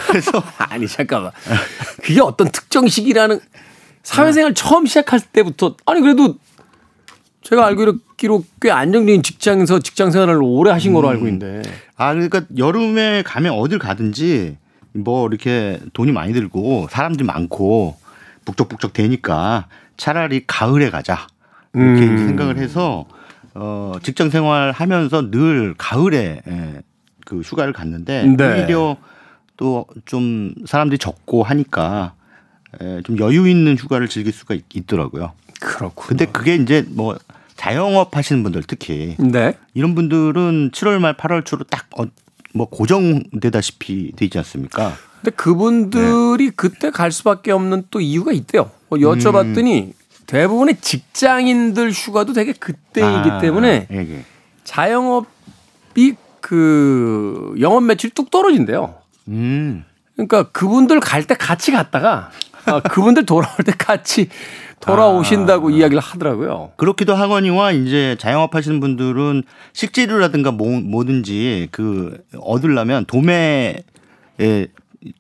그래서 0.08 0.32
아니 0.58 0.88
잠깐만. 0.88 1.32
그게 2.02 2.22
어떤 2.22 2.50
특정 2.52 2.88
시기라는 2.88 3.40
사회생활 4.04 4.54
처음 4.56 4.86
시작할 4.88 5.20
때부터 5.20 5.76
아니 5.86 6.02
그래도 6.02 6.36
제가 7.42 7.66
알고 7.66 7.84
있기로 8.12 8.44
꽤 8.62 8.72
안정적인 8.72 9.24
직장에서 9.24 9.80
직장 9.80 10.12
생활을 10.12 10.40
오래 10.44 10.72
하신 10.72 10.94
거로 10.94 11.10
알고 11.10 11.28
있는데. 11.28 11.62
아 11.96 12.14
그러니까 12.14 12.42
여름에 12.58 13.24
가면 13.24 13.54
어딜 13.54 13.80
가든지 13.80 14.58
뭐 14.94 15.28
이렇게 15.28 15.80
돈이 15.94 16.12
많이 16.12 16.34
들고 16.34 16.88
사람들이 16.90 17.26
많고 17.26 17.98
북적북적 18.46 18.94
되니까 18.94 19.68
차라리 19.98 20.44
가을에 20.46 20.90
가자 20.90 21.28
이렇게 21.74 22.02
음. 22.08 22.28
생각을 22.28 22.58
해서 22.58 23.06
어 23.54 23.94
직장 24.04 24.30
생활 24.30 24.72
하면서 24.72 25.30
늘 25.30 25.74
가을에 25.78 26.42
예, 26.48 26.82
그 27.26 27.42
휴가를 27.42 27.74
갔는데 27.74 28.26
네. 28.26 28.62
오히려 28.62 28.98
또 29.58 29.86
좀 30.06 30.54
사람들이 30.66 30.98
적고 30.98 31.44
하니까 31.44 32.14
예, 32.82 33.02
좀 33.04 33.20
여유 33.20 33.48
있는 33.48 33.76
휴가를 33.78 34.08
즐길 34.08 34.32
수가 34.34 34.56
있, 34.56 34.64
있더라고요. 34.74 35.34
그렇군. 35.62 36.08
근데 36.10 36.26
그게 36.26 36.56
이제 36.56 36.86
뭐 36.90 37.18
자영업 37.56 38.18
하시는 38.18 38.44
분들 38.44 38.64
특히 38.68 39.16
네. 39.20 39.54
이런 39.74 39.96
분들은 39.96 40.72
7월 40.72 41.00
말 41.00 41.16
8월 41.16 41.46
초로 41.46 41.64
딱 41.64 41.88
뭐 42.54 42.68
고정되다시피 42.70 44.14
돼 44.16 44.26
있지 44.26 44.38
않습니까? 44.40 44.94
근데 45.22 45.36
그분들이 45.36 46.46
네. 46.46 46.52
그때 46.56 46.90
갈 46.90 47.12
수밖에 47.12 47.52
없는 47.52 47.84
또 47.92 48.02
이유가 48.02 48.32
있대요. 48.32 48.72
뭐 48.90 49.00
여쭤봤더니 49.00 49.84
음. 49.88 49.94
대부분의 50.26 50.78
직장인들 50.82 51.92
휴가도 51.92 52.34
되게 52.34 52.54
그때이기 52.54 53.30
아, 53.30 53.40
때문에 53.40 53.88
예, 53.92 53.98
예. 53.98 54.26
자영업이 54.64 56.16
그 56.40 57.54
영업 57.60 57.84
매출이 57.84 58.14
뚝 58.14 58.32
떨어진대요. 58.32 58.96
음. 59.28 59.84
그러니까 60.16 60.44
그분들 60.52 61.00
갈 61.00 61.24
때 61.24 61.36
같이 61.36 61.72
갔다가 61.72 62.32
아, 62.66 62.80
그분들 62.82 63.26
돌아올 63.26 63.56
때 63.66 63.72
같이 63.78 64.30
돌아오신다고 64.82 65.70
아. 65.70 65.72
이야기를 65.72 66.02
하더라고요. 66.02 66.72
그렇기도 66.76 67.16
하거니와 67.16 67.72
이제 67.72 68.16
자영업 68.20 68.56
하시는 68.56 68.80
분들은 68.80 69.44
식재료라든가 69.74 70.52
뭐, 70.52 70.80
뭐든지 70.82 71.70
그 71.72 72.24
얻으려면 72.40 73.06
도매 73.06 73.84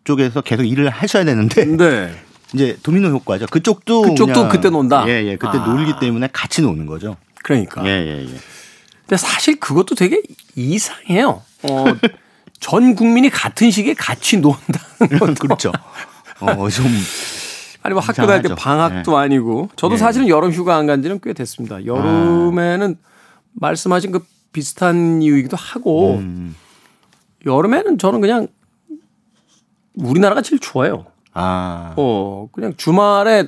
쪽에서 0.03 0.41
계속 0.41 0.63
일을 0.63 0.89
하셔야 0.89 1.23
되는데 1.23 1.65
네. 1.65 2.11
이제 2.53 2.77
도미노 2.83 3.09
효과죠. 3.09 3.45
그쪽도 3.47 4.01
그쪽도 4.01 4.49
그때 4.49 4.69
논다? 4.69 5.05
예, 5.07 5.23
예. 5.25 5.37
그때 5.37 5.57
아. 5.57 5.65
놀기 5.65 5.93
때문에 6.01 6.27
같이 6.33 6.61
노는 6.61 6.85
거죠. 6.85 7.15
그러니까. 7.43 7.85
예, 7.85 7.89
예, 7.89 8.23
예. 8.23 8.39
근데 9.07 9.17
사실 9.17 9.59
그것도 9.59 9.95
되게 9.95 10.21
이상해요. 10.55 11.41
어, 11.63 11.85
전 12.59 12.95
국민이 12.95 13.29
같은 13.29 13.71
시기에 13.71 13.93
같이 13.93 14.37
논다는 14.37 15.19
것도 15.19 15.35
그렇죠. 15.35 15.71
어, 16.39 16.69
좀 16.69 16.85
아니 17.83 17.93
뭐 17.93 18.01
학교 18.01 18.25
다닐 18.27 18.41
때. 18.43 18.55
방학도 18.55 19.17
아니고 19.17 19.69
저도 19.75 19.95
네. 19.95 19.97
사실은 19.97 20.27
여름 20.27 20.51
휴가 20.51 20.75
안 20.75 20.85
간 20.87 21.01
지는 21.01 21.19
꽤 21.21 21.33
됐습니다. 21.33 21.85
여름에는 21.85 22.95
말씀하신 23.53 24.11
그 24.11 24.25
비슷한 24.53 25.21
이유이기도 25.21 25.57
하고 25.57 26.15
음. 26.15 26.55
여름에는 27.45 27.97
저는 27.97 28.21
그냥 28.21 28.47
우리나라가 29.95 30.41
제일 30.41 30.59
좋아요. 30.59 31.05
아. 31.33 31.93
어 31.97 32.47
그냥 32.51 32.73
주말에 32.77 33.47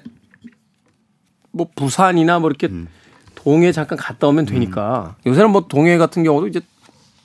뭐 1.52 1.68
부산이나 1.76 2.40
뭐 2.40 2.50
이렇게 2.50 2.68
음. 2.68 2.88
동해 3.36 3.72
잠깐 3.72 3.98
갔다 3.98 4.28
오면 4.28 4.46
되니까 4.46 5.16
요새는 5.26 5.52
뭐 5.52 5.68
동해 5.68 5.98
같은 5.98 6.24
경우도 6.24 6.48
이제 6.48 6.62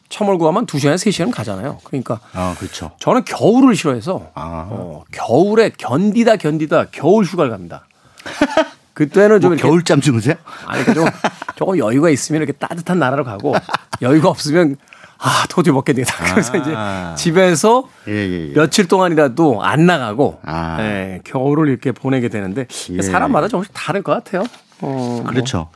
참월구 0.09 0.45
가면 0.45 0.67
2시간에 0.67 0.95
3시간 0.95 1.31
가잖아요. 1.33 1.79
그러니까 1.85 2.21
아, 2.33 2.55
그렇죠. 2.59 2.93
저는 2.99 3.25
겨울을 3.25 3.77
싫어해서 3.77 4.31
아. 4.35 4.67
어, 4.71 5.05
겨울에 5.13 5.71
견디다 5.77 6.37
견디다 6.37 6.87
겨울 6.93 7.25
휴가를 7.25 7.51
갑니다. 7.51 7.87
그때는 8.95 9.41
좀 9.41 9.51
뭐 9.53 9.57
겨울잠 9.59 10.01
주무세요? 10.01 10.35
아니 10.67 10.83
그 10.85 10.93
조금 10.95 11.11
조금 11.57 11.79
여유가 11.79 12.11
있으면 12.11 12.43
이렇게 12.43 12.53
따뜻한 12.53 12.99
나라로 12.99 13.25
가고 13.25 13.55
여유가 14.03 14.29
없으면 14.29 14.77
아 15.19 15.45
도저히 15.49 15.73
못 15.73 15.83
견디겠다. 15.85 16.33
그래서 16.33 16.53
아. 16.75 17.15
이제 17.15 17.23
집에서 17.23 17.89
예, 18.09 18.13
예, 18.13 18.49
예. 18.49 18.53
며칠 18.55 18.89
동안이라도 18.89 19.63
안 19.63 19.87
나가고 19.87 20.41
아. 20.45 20.79
예, 20.81 21.21
겨울을 21.25 21.69
이렇게 21.69 21.93
보내게 21.93 22.29
되는데 22.29 22.67
예. 22.91 23.03
사람마다 23.03 23.47
조금씩 23.49 23.73
다를 23.75 24.03
것 24.03 24.13
같아요. 24.13 24.43
어, 24.81 25.21
뭐. 25.23 25.25
그렇죠. 25.25 25.69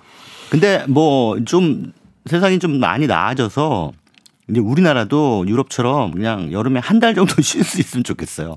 근데 0.50 0.84
뭐 0.88 1.36
좀 1.44 1.92
세상이 2.26 2.58
좀 2.60 2.78
많이 2.78 3.06
나아져서 3.06 3.92
이제 4.48 4.60
우리나라도 4.60 5.44
유럽처럼 5.46 6.12
그냥 6.12 6.52
여름에 6.52 6.80
한 6.80 7.00
달 7.00 7.14
정도 7.14 7.34
쉴 7.42 7.64
수 7.64 7.80
있으면 7.80 8.04
좋겠어요. 8.04 8.56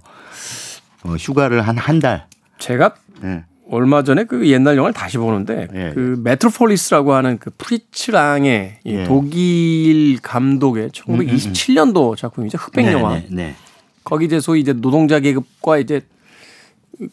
어, 1.03 1.09
휴가를 1.15 1.61
한 1.67 1.77
한 1.77 1.99
달. 1.99 2.27
제가 2.59 2.95
예. 3.23 3.43
얼마 3.69 4.03
전에 4.03 4.25
그 4.25 4.47
옛날 4.47 4.77
영화를 4.77 4.93
다시 4.93 5.17
보는데 5.17 5.67
예, 5.73 5.91
그 5.93 6.19
메트로폴리스라고 6.23 7.13
하는 7.13 7.37
그 7.39 7.49
프리츠 7.57 8.27
랑의 8.27 8.79
이 8.83 8.91
예. 8.91 8.97
음, 8.99 9.05
독일 9.07 10.19
감독의 10.21 10.89
1927년도 10.89 12.15
작품이죠 12.15 12.57
흑백 12.59 12.85
네, 12.85 12.93
영화. 12.93 13.15
네, 13.15 13.27
네. 13.29 13.55
거기 14.03 14.25
이제 14.25 14.39
소위 14.39 14.59
이제 14.61 14.73
노동자 14.73 15.19
계급과 15.19 15.79
이제 15.79 16.01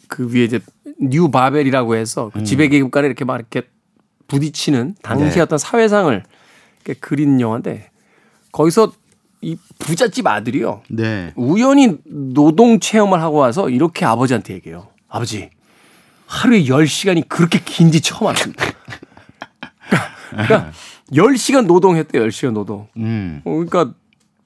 그 0.09 0.29
위에 0.33 0.45
이제 0.45 0.61
뉴 1.01 1.31
바벨이라고 1.31 1.97
해서 1.97 2.31
그 2.35 2.45
지배 2.45 2.69
계급 2.69 2.91
간에 2.91 3.07
이렇게 3.07 3.25
막 3.25 3.37
이렇게 3.37 3.63
부딪히는 4.29 4.97
당시 5.03 5.25
음. 5.25 5.31
네. 5.31 5.41
어떤 5.41 5.59
사회상을 5.59 6.23
그린 7.01 7.41
영화인데 7.41 7.91
거기서 8.53 8.93
이 9.41 9.57
부잣집 9.79 10.27
아들이요. 10.27 10.83
네. 10.91 11.33
우연히 11.35 11.99
노동 12.05 12.79
체험을 12.79 13.21
하고 13.21 13.39
와서 13.39 13.69
이렇게 13.69 14.05
아버지한테 14.05 14.55
얘기해요. 14.55 14.89
아버지, 15.09 15.51
하루에 16.27 16.65
10시간이 16.65 17.29
그렇게 17.29 17.61
긴지 17.65 18.01
처음 18.01 18.29
알았습니다. 18.29 18.65
그러니까 20.31 20.73
10시간 21.13 21.67
노동했대요, 21.67 22.25
10시간 22.29 22.53
노동. 22.53 22.89
음. 22.97 23.43
어, 23.45 23.51
그러니까 23.51 23.93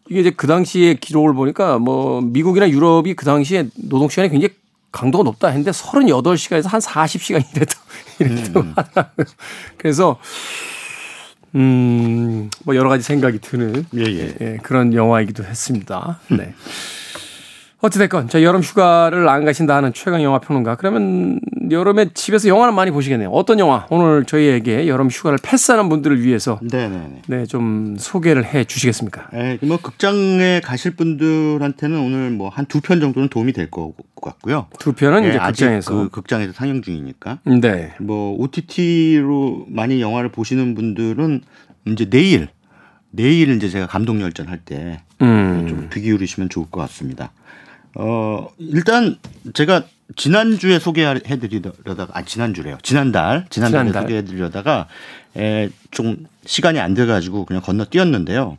이게 0.09 0.21
이제 0.21 0.31
그 0.31 0.47
당시에 0.47 0.95
기록을 0.95 1.35
보니까 1.35 1.79
뭐 1.79 2.21
미국이나 2.21 2.69
유럽이 2.69 3.15
그 3.15 3.25
당시에 3.25 3.69
노동 3.77 4.09
시간이 4.09 4.31
굉장히 4.31 4.55
강도가 4.93 5.25
높다 5.25 5.49
했는데 5.49 5.73
38시간에서 5.73 6.69
한 6.69 6.81
40시간 6.81 7.45
이랬다 7.55 7.75
이랬다고 8.19 8.67
하더라고요. 8.75 9.27
그래서 9.77 10.19
음, 11.55 12.51
뭐 12.65 12.77
여러 12.77 12.89
가지 12.89 13.03
생각이 13.03 13.39
드는 13.39 13.87
예, 13.95 14.03
예. 14.03 14.35
예, 14.41 14.57
그런 14.63 14.93
영화이기도 14.93 15.45
했습니다. 15.45 16.21
네. 16.31 16.55
어찌됐건, 17.87 18.29
자, 18.29 18.43
여름 18.43 18.61
휴가를 18.61 19.29
안 19.29 19.45
가신다 19.45 19.75
하는 19.77 19.93
최강 19.93 20.23
영화 20.23 20.39
평론가. 20.39 20.77
그러면 20.77 21.41
여름에 21.71 22.11
집에서 22.15 22.49
영화는 22.49 22.75
많이 22.75 22.91
보시겠네요. 22.91 23.31
어떤 23.31 23.59
영화? 23.59 23.87
오늘 23.91 24.25
저희에게 24.25 24.87
여름 24.89 25.09
휴가를 25.09 25.39
패스하는 25.43 25.89
분들을 25.89 26.23
위해서 26.23 26.61
네네네. 26.63 27.23
네, 27.27 27.47
좀 27.47 27.97
소개를 27.99 28.45
해 28.45 28.65
주시겠습니까? 28.65 29.29
예, 29.35 29.59
뭐 29.63 29.79
극장에 29.79 30.61
가실 30.63 30.95
분들한테는 30.97 31.99
오늘 31.99 32.31
뭐 32.31 32.51
한 32.51 32.67
두 32.67 32.81
편 32.81 33.01
정도는 33.01 33.29
도움이 33.29 33.53
될 33.53 33.71
것 33.71 33.93
같고요. 34.23 34.67
두 34.79 34.93
편은 34.93 35.25
예, 35.25 35.29
이제 35.31 35.39
극장에서. 35.39 35.95
그 35.95 36.09
극장에서 36.11 36.53
상영 36.53 36.83
중이니까. 36.83 37.39
네. 37.61 37.93
뭐 38.01 38.37
OTT로 38.41 39.67
많이 39.69 40.01
영화를 40.01 40.31
보시는 40.31 40.75
분들은 40.75 41.43
이제 41.87 42.09
내일 42.11 42.49
내일 43.11 43.49
이제 43.57 43.69
제가 43.69 43.87
감독 43.87 44.21
열전 44.21 44.49
할 44.49 44.59
때좀 44.59 44.99
음. 45.23 45.91
귀 45.93 46.01
기울이시면 46.03 46.49
좋을 46.49 46.67
것 46.71 46.81
같습니다. 46.83 47.33
어 47.99 48.49
일단 48.59 49.17
제가 49.55 49.85
지난주에 50.17 50.79
소개해 50.79 51.19
드리려다가 51.21 52.09
아 52.13 52.23
지난주래요. 52.23 52.79
지난달 52.83 53.47
지난달에 53.51 53.85
지난달. 53.89 54.03
소개해 54.03 54.25
드리려다가 54.25 54.87
에, 55.37 55.69
좀 55.91 56.27
시간이 56.45 56.79
안 56.79 56.95
돼 56.95 57.07
가지고 57.07 57.45
그냥 57.45 57.63
건너뛰었는데요. 57.63 58.59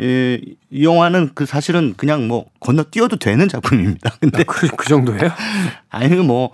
에, 0.00 0.40
이 0.70 0.84
영화는 0.84 1.30
그 1.34 1.46
사실은 1.46 1.94
그냥 1.96 2.28
뭐 2.28 2.46
건너뛰어도 2.60 3.16
되는 3.16 3.48
작품입니다. 3.48 4.10
근데 4.20 4.44
그, 4.44 4.68
그 4.68 4.86
정도예요? 4.88 5.30
아니 5.90 6.14
뭐 6.16 6.52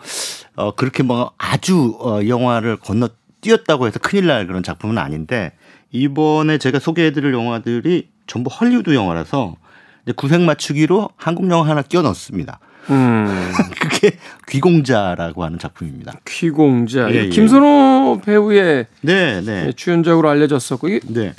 어, 0.55 0.75
그렇게 0.75 1.03
뭐 1.03 1.33
아주 1.39 1.97
어, 2.01 2.21
영화를 2.27 2.77
건너 2.77 3.09
뛰었다고 3.41 3.89
해서 3.89 3.99
큰일 3.99 4.27
날 4.29 4.47
그런 4.47 4.63
작품은 4.63 4.97
아닌데 4.99 5.53
이번에 5.91 6.59
제가 6.59 6.79
소개해드릴 6.79 7.33
영화들이 7.35 8.09
전부 8.29 8.49
헐리우드 8.49 8.95
영화라서 8.95 9.57
이제 10.05 10.13
구색 10.13 10.41
맞추기로 10.41 11.11
한국 11.17 11.49
영화 11.51 11.69
하나 11.69 11.83
끼워 11.83 12.03
넣습니다. 12.03 12.59
음. 12.91 13.53
그게 13.81 14.19
귀공자라고 14.49 15.45
하는 15.45 15.59
작품입니다. 15.59 16.15
귀공자. 16.27 17.11
예, 17.11 17.25
예. 17.25 17.29
김선호 17.29 18.21
배우의 18.25 18.87
네, 19.03 19.41
네, 19.41 19.73
주연작으로 19.73 20.29
알려졌었고 20.29 20.89
이게 20.89 21.01
네, 21.07 21.35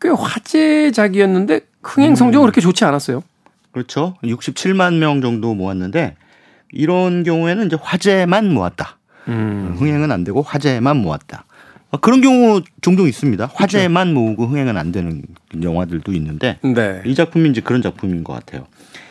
꽤 0.00 0.08
화제작이었는데 0.08 1.60
흥행 1.82 2.14
성적은 2.14 2.44
그렇게 2.44 2.60
좋지 2.60 2.84
않았어요. 2.84 3.22
그렇죠. 3.72 4.16
67만 4.22 4.98
명 4.98 5.20
정도 5.20 5.54
모았는데 5.54 6.16
이런 6.72 7.24
경우에는 7.24 7.66
이제 7.66 7.76
화제만 7.80 8.52
모았다. 8.52 8.98
음. 9.28 9.74
흥행은 9.78 10.12
안 10.12 10.24
되고 10.24 10.42
화제만 10.42 10.98
모았다. 10.98 11.45
어, 11.90 11.98
그런 11.98 12.20
경우 12.20 12.62
종종 12.80 13.06
있습니다. 13.06 13.50
화제만 13.54 14.12
모으고 14.12 14.46
흥행은 14.46 14.76
안 14.76 14.92
되는 14.92 15.22
영화들도 15.62 16.12
있는데 16.14 16.58
네. 16.62 17.02
이 17.06 17.14
작품이 17.14 17.48
이제 17.50 17.60
그런 17.60 17.82
작품인 17.82 18.24
것 18.24 18.32
같아요. 18.32 18.66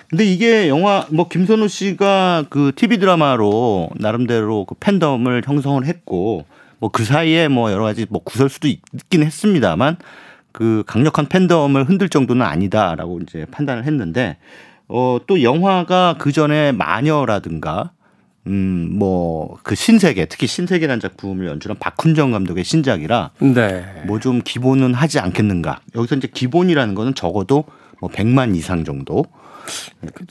근데 0.10 0.24
이게 0.26 0.70
영화 0.70 1.08
뭐 1.10 1.28
김선우 1.28 1.68
씨가 1.68 2.46
그 2.50 2.72
TV 2.76 3.00
드라마로 3.00 3.90
나름대로 3.96 4.66
그 4.66 4.76
팬덤을 4.80 5.42
형성을 5.46 5.84
했고 5.86 6.46
뭐 6.80 6.90
그 6.92 7.04
사이에 7.04 7.48
뭐 7.48 7.72
여러 7.72 7.84
가지 7.84 8.06
뭐 8.10 8.22
구설수도 8.24 8.68
있긴 8.68 9.24
했습니다만 9.24 9.98
그 10.52 10.84
강력한 10.86 11.28
팬덤을 11.28 11.86
흔들 11.90 12.10
정도는 12.10 12.46
아니다라고 12.46 13.20
이제 13.22 13.46
판단을 13.52 13.86
했는데 13.86 14.38
어 14.88 15.20
또 15.26 15.42
영화가 15.42 16.16
그 16.20 16.32
전에 16.32 16.72
마녀라든가 16.74 17.92
음 18.48 18.98
뭐 19.00 19.58
그 19.64 19.74
신세계 19.76 20.26
특히 20.26 20.48
신세계라는 20.48 21.00
작품을 21.00 21.48
연출한 21.48 21.78
박훈정 21.80 22.32
감독의 22.32 22.64
신작이라 22.64 23.32
네. 23.40 24.04
뭐 24.06 24.20
좀 24.20 24.42
기본은 24.44 24.94
하지 24.94 25.20
않겠는가. 25.20 25.82
여기서 25.96 26.16
이제 26.16 26.28
기본이라는 26.32 26.94
거는 26.96 27.16
적어도 27.16 27.66
뭐 28.00 28.10
100만 28.10 28.56
이상 28.56 28.84
정도. 28.84 29.26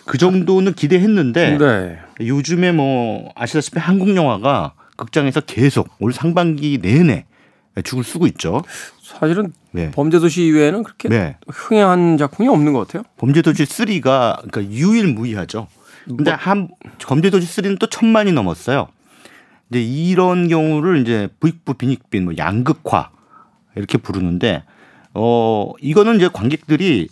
그 0.05 0.17
정도는 0.17 0.75
기대했는데 0.75 1.59
네. 1.59 1.99
요즘에 2.21 2.71
뭐 2.73 3.31
아시다시피 3.35 3.81
한국 3.81 4.15
영화가 4.15 4.75
극장에서 4.97 5.41
계속 5.41 5.89
올 5.99 6.13
상반기 6.13 6.79
내내 6.81 7.25
죽을 7.83 8.05
쓰고 8.05 8.29
있죠. 8.29 8.63
사실은 9.03 9.53
네. 9.73 9.91
범죄도시 9.91 10.47
이외에는 10.47 10.85
그렇게 10.85 11.09
네. 11.09 11.37
흥행한 11.49 12.17
작품이 12.17 12.49
없는 12.49 12.73
것 12.73 12.87
같아요. 12.87 13.03
범죄도시 13.17 13.65
3가 13.65 14.49
그러니까 14.49 14.73
유일무이하죠. 14.73 15.67
근데 16.07 16.31
한 16.31 16.69
범죄도시 17.01 17.63
3는 17.63 17.79
또 17.79 17.87
천만이 17.87 18.33
넘었어요. 18.33 18.89
이제 19.71 19.83
이런 19.83 20.49
경우를 20.49 21.01
이제 21.01 21.29
부익부 21.41 21.75
빈익빈 21.75 22.25
뭐 22.25 22.35
양극화 22.37 23.11
이렇게 23.77 23.99
부르는데 23.99 24.65
어 25.15 25.73
이거는 25.81 26.17
이제 26.17 26.29
관객들이 26.33 27.09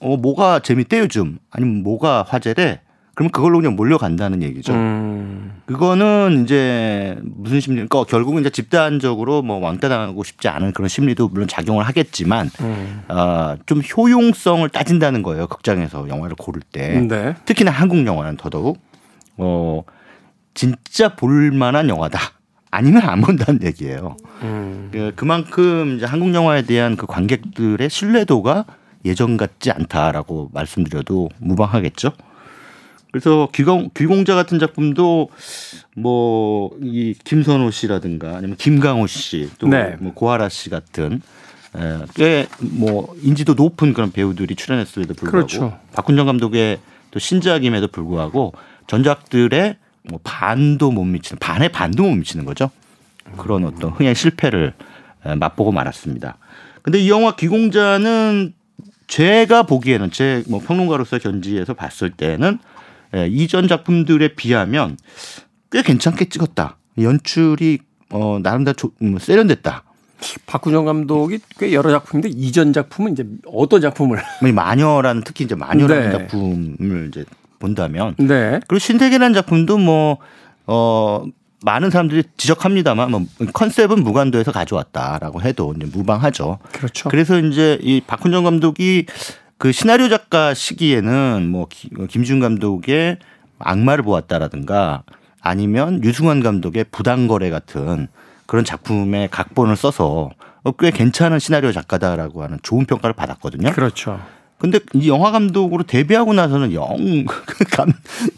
어 0.00 0.16
뭐가 0.16 0.60
재밌대 0.60 1.00
요즘 1.00 1.38
아니면 1.50 1.82
뭐가 1.82 2.24
화제래 2.26 2.80
그러면 3.18 3.32
그걸로 3.32 3.58
그냥 3.58 3.74
몰려간다는 3.74 4.44
얘기죠. 4.44 4.72
음. 4.72 5.60
그거는 5.66 6.44
이제 6.44 7.18
무슨 7.24 7.58
심리니까 7.58 8.04
결국은 8.04 8.42
이제 8.42 8.48
집단적으로 8.50 9.42
뭐 9.42 9.58
왕따 9.58 9.88
당하고 9.88 10.22
싶지 10.22 10.46
않은 10.46 10.70
그런 10.72 10.86
심리도 10.88 11.26
물론 11.28 11.48
작용을 11.48 11.82
하겠지만 11.84 12.48
음. 12.60 13.02
아, 13.08 13.56
좀 13.66 13.80
효용성을 13.82 14.68
따진다는 14.68 15.22
거예요. 15.24 15.48
극장에서 15.48 16.08
영화를 16.08 16.36
고를 16.36 16.62
때. 16.62 17.00
네. 17.00 17.34
특히나 17.44 17.72
한국 17.72 18.06
영화는 18.06 18.36
더더욱 18.36 18.78
어 19.36 19.82
진짜 20.54 21.16
볼 21.16 21.50
만한 21.50 21.88
영화다. 21.88 22.20
아니면 22.70 23.02
안 23.02 23.20
본다는 23.20 23.64
얘기예요. 23.64 24.16
음. 24.42 24.90
그- 24.92 25.12
그만큼 25.16 25.96
이제 25.96 26.06
한국 26.06 26.32
영화에 26.34 26.62
대한 26.62 26.94
그 26.94 27.06
관객들의 27.06 27.90
신뢰도가 27.90 28.64
예전 29.06 29.36
같지 29.36 29.72
않다라고 29.72 30.50
말씀드려도 30.52 31.30
무방하겠죠. 31.40 32.12
그래서 33.18 33.48
귀공, 33.52 33.90
귀공자 33.96 34.34
같은 34.34 34.58
작품도 34.58 35.30
뭐 35.96 36.70
이 36.80 37.14
김선호 37.24 37.70
씨라든가 37.70 38.36
아니면 38.36 38.56
김강호 38.56 39.06
씨또 39.08 39.66
네. 39.68 39.96
뭐 39.98 40.12
고아라 40.14 40.48
씨 40.48 40.70
같은 40.70 41.20
꽤뭐 42.14 43.14
인지도 43.22 43.54
높은 43.54 43.92
그런 43.92 44.12
배우들이 44.12 44.54
출연했음에도 44.54 45.14
불구하고 45.14 45.46
그렇죠. 45.48 45.78
박훈정 45.94 46.26
감독의 46.26 46.78
또 47.10 47.18
신작임에도 47.18 47.88
불구하고 47.88 48.52
전작들의 48.86 49.76
뭐 50.04 50.20
반도 50.22 50.90
못 50.92 51.04
미치는 51.04 51.38
반의 51.38 51.70
반도 51.70 52.04
못 52.04 52.14
미치는 52.14 52.44
거죠. 52.44 52.70
그런 53.36 53.64
어떤 53.64 53.90
흥행 53.90 54.14
실패를 54.14 54.74
에, 55.26 55.34
맛보고 55.34 55.72
말았습니다. 55.72 56.36
근데 56.82 57.00
이 57.00 57.10
영화 57.10 57.34
귀공자는 57.34 58.54
제가 59.08 59.64
보기에는 59.64 60.10
제 60.10 60.44
뭐 60.48 60.60
평론가로서 60.60 61.18
견지에서 61.18 61.74
봤을 61.74 62.10
때는 62.10 62.58
에, 63.14 63.26
이전 63.28 63.68
작품들에 63.68 64.34
비하면 64.34 64.96
꽤 65.70 65.82
괜찮게 65.82 66.28
찍었다. 66.28 66.76
연출이 67.00 67.78
어 68.10 68.38
나름대로 68.42 68.74
조, 68.74 68.90
음, 69.02 69.18
세련됐다. 69.18 69.84
박구정 70.46 70.84
감독이 70.84 71.38
꽤 71.58 71.72
여러 71.72 71.90
작품인데 71.90 72.30
이전 72.30 72.72
작품은 72.72 73.12
이제 73.12 73.24
어떤 73.46 73.80
작품을? 73.80 74.18
이 74.46 74.52
마녀라는 74.52 75.22
특히 75.24 75.44
이제 75.44 75.54
마녀라는 75.54 76.10
네. 76.10 76.18
작품을 76.18 77.08
이제 77.08 77.24
본다면 77.58 78.14
네. 78.18 78.60
그리고 78.66 78.78
신세계라는 78.78 79.34
작품도 79.34 79.78
뭐, 79.78 80.18
어, 80.66 81.24
많은 81.62 81.90
사람들이 81.90 82.22
지적합니다만 82.36 83.10
뭐 83.10 83.26
컨셉은 83.52 84.02
무관도에서 84.04 84.52
가져왔다라고 84.52 85.42
해도 85.42 85.74
이제 85.76 85.86
무방하죠. 85.92 86.58
그렇죠. 86.72 87.08
그래서 87.08 87.38
이제 87.38 87.78
이 87.82 88.00
박훈정 88.00 88.44
감독이 88.44 89.06
그 89.58 89.72
시나리오 89.72 90.08
작가 90.08 90.54
시기에는 90.54 91.48
뭐 91.50 91.66
기- 91.68 91.90
김준 92.08 92.40
감독의 92.40 93.18
악마를 93.58 94.04
보았다라든가 94.04 95.02
아니면 95.40 96.02
유승환 96.04 96.40
감독의 96.42 96.86
부당거래 96.90 97.50
같은 97.50 98.08
그런 98.46 98.64
작품의 98.64 99.28
각본을 99.30 99.76
써서 99.76 100.30
어, 100.62 100.72
꽤 100.72 100.90
괜찮은 100.90 101.38
시나리오 101.38 101.72
작가다라고 101.72 102.42
하는 102.42 102.58
좋은 102.62 102.84
평가를 102.86 103.14
받았거든요. 103.14 103.72
그렇죠. 103.72 104.20
근데 104.58 104.80
이 104.92 105.08
영화 105.08 105.30
감독으로 105.30 105.84
데뷔하고 105.84 106.34
나서는 106.34 106.72
영 106.72 106.84
감, 107.70 107.92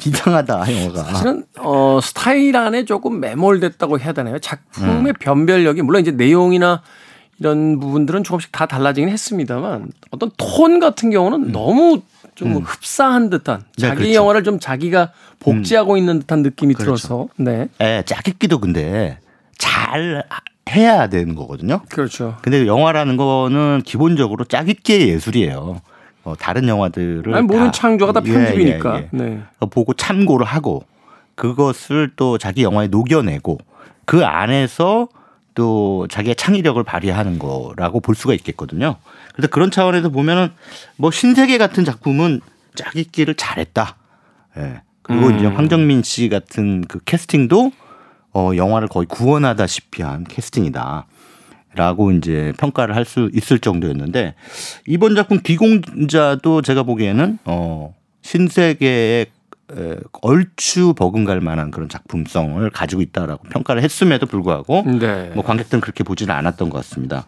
이상하다 0.07 0.67
영화가. 0.71 1.05
사실은 1.05 1.45
어 1.59 1.99
스타일 2.03 2.57
안에 2.57 2.85
조금 2.85 3.21
매몰됐다고 3.21 3.99
해야 4.01 4.13
되나요? 4.13 4.35
음. 4.35 4.41
작품의 4.41 5.15
변별력이 5.19 5.81
물론 5.83 6.03
이제 6.03 6.11
내용이나 6.11 6.83
이런 7.41 7.81
부분들은 7.81 8.23
조금씩 8.23 8.53
다 8.53 8.67
달라지긴 8.67 9.09
했습니다만 9.09 9.91
어떤 10.11 10.31
톤 10.37 10.79
같은 10.79 11.11
경우는 11.11 11.53
너무 11.53 12.03
좀 12.35 12.57
흡사한 12.59 13.31
듯한 13.31 13.61
음. 13.61 13.65
네, 13.77 13.81
자기 13.83 13.97
그렇죠. 13.97 14.11
음. 14.11 14.15
영화를 14.15 14.45
좀 14.45 14.61
자기가 14.61 15.11
복제하고 15.41 15.97
있는 15.97 16.21
듯한 16.21 16.43
느낌이 16.43 16.75
그렇죠. 16.75 16.97
들어서 16.97 17.29
네 17.37 17.69
예, 17.81 18.03
짜깁기도 18.07 18.59
근데 18.61 19.19
잘 19.59 20.23
해야 20.71 21.09
되는 21.09 21.35
거거든요. 21.35 21.81
그렇죠. 21.89 22.37
근데 22.43 22.67
영화라는 22.67 23.17
거는 23.17 23.83
기본적으로 23.85 24.45
짜깁기의 24.45 25.09
예술이에요. 25.09 25.81
어, 26.23 26.35
다른 26.39 26.69
영화들을 26.69 27.35
아니, 27.35 27.47
모든 27.47 27.67
다- 27.67 27.71
창조가 27.73 28.13
다 28.13 28.21
예, 28.27 28.33
편집이니까. 28.33 28.97
예, 28.99 29.09
예. 29.13 29.17
네. 29.17 29.41
어, 29.59 29.67
보고 29.67 29.95
참고를 29.95 30.45
하고 30.47 30.85
그것을 31.35 32.11
또 32.17 32.37
자기 32.37 32.63
영화에 32.63 32.89
녹여내고 32.89 33.59
그 34.05 34.25
안에서 34.27 35.09
또 35.55 36.07
자기의 36.09 36.37
창의력을 36.37 36.83
발휘하는 36.83 37.39
거라고 37.39 38.01
볼 38.01 38.15
수가 38.15 38.35
있겠거든요. 38.35 38.97
그래서 39.35 39.49
그런 39.49 39.71
차원에서 39.71 40.09
보면은 40.11 40.51
뭐 40.97 41.11
신세계 41.11 41.59
같은 41.59 41.85
작품은 41.85 42.41
짜깁기를 42.75 43.35
잘했다. 43.35 43.97
예. 44.59 44.83
그리고 45.03 45.27
음. 45.27 45.39
이제 45.39 45.47
황정민 45.47 46.03
씨 46.03 46.29
같은 46.29 46.83
그 46.83 47.01
캐스팅도 47.05 47.73
어 48.33 48.53
영화를 48.55 48.89
거의 48.89 49.07
구원하다시피 49.07 50.03
한 50.03 50.25
캐스팅이다. 50.25 51.07
라고 51.75 52.11
이제 52.11 52.53
평가를 52.59 52.97
할 52.97 53.05
수 53.05 53.31
있을 53.33 53.61
정도였는데 53.61 54.35
이번 54.87 55.15
작품 55.15 55.41
비공자도 55.41 56.63
제가 56.63 56.83
보기에는 56.83 57.39
어 57.45 57.95
신세계의 58.23 59.23
에, 59.23 59.27
얼추 60.23 60.95
버금갈 60.95 61.41
만한 61.41 61.71
그런 61.71 61.89
작품성을 61.89 62.69
가지고 62.71 63.03
있다라고 63.03 63.45
평가를 63.49 63.83
했음에도 63.83 64.27
불구하고 64.27 64.85
네. 64.99 65.31
뭐 65.35 65.45
관객들은 65.45 65.81
그렇게 65.81 66.05
보지는 66.05 66.35
않았던 66.35 66.71
것 66.71 66.79
같습니다. 66.79 67.27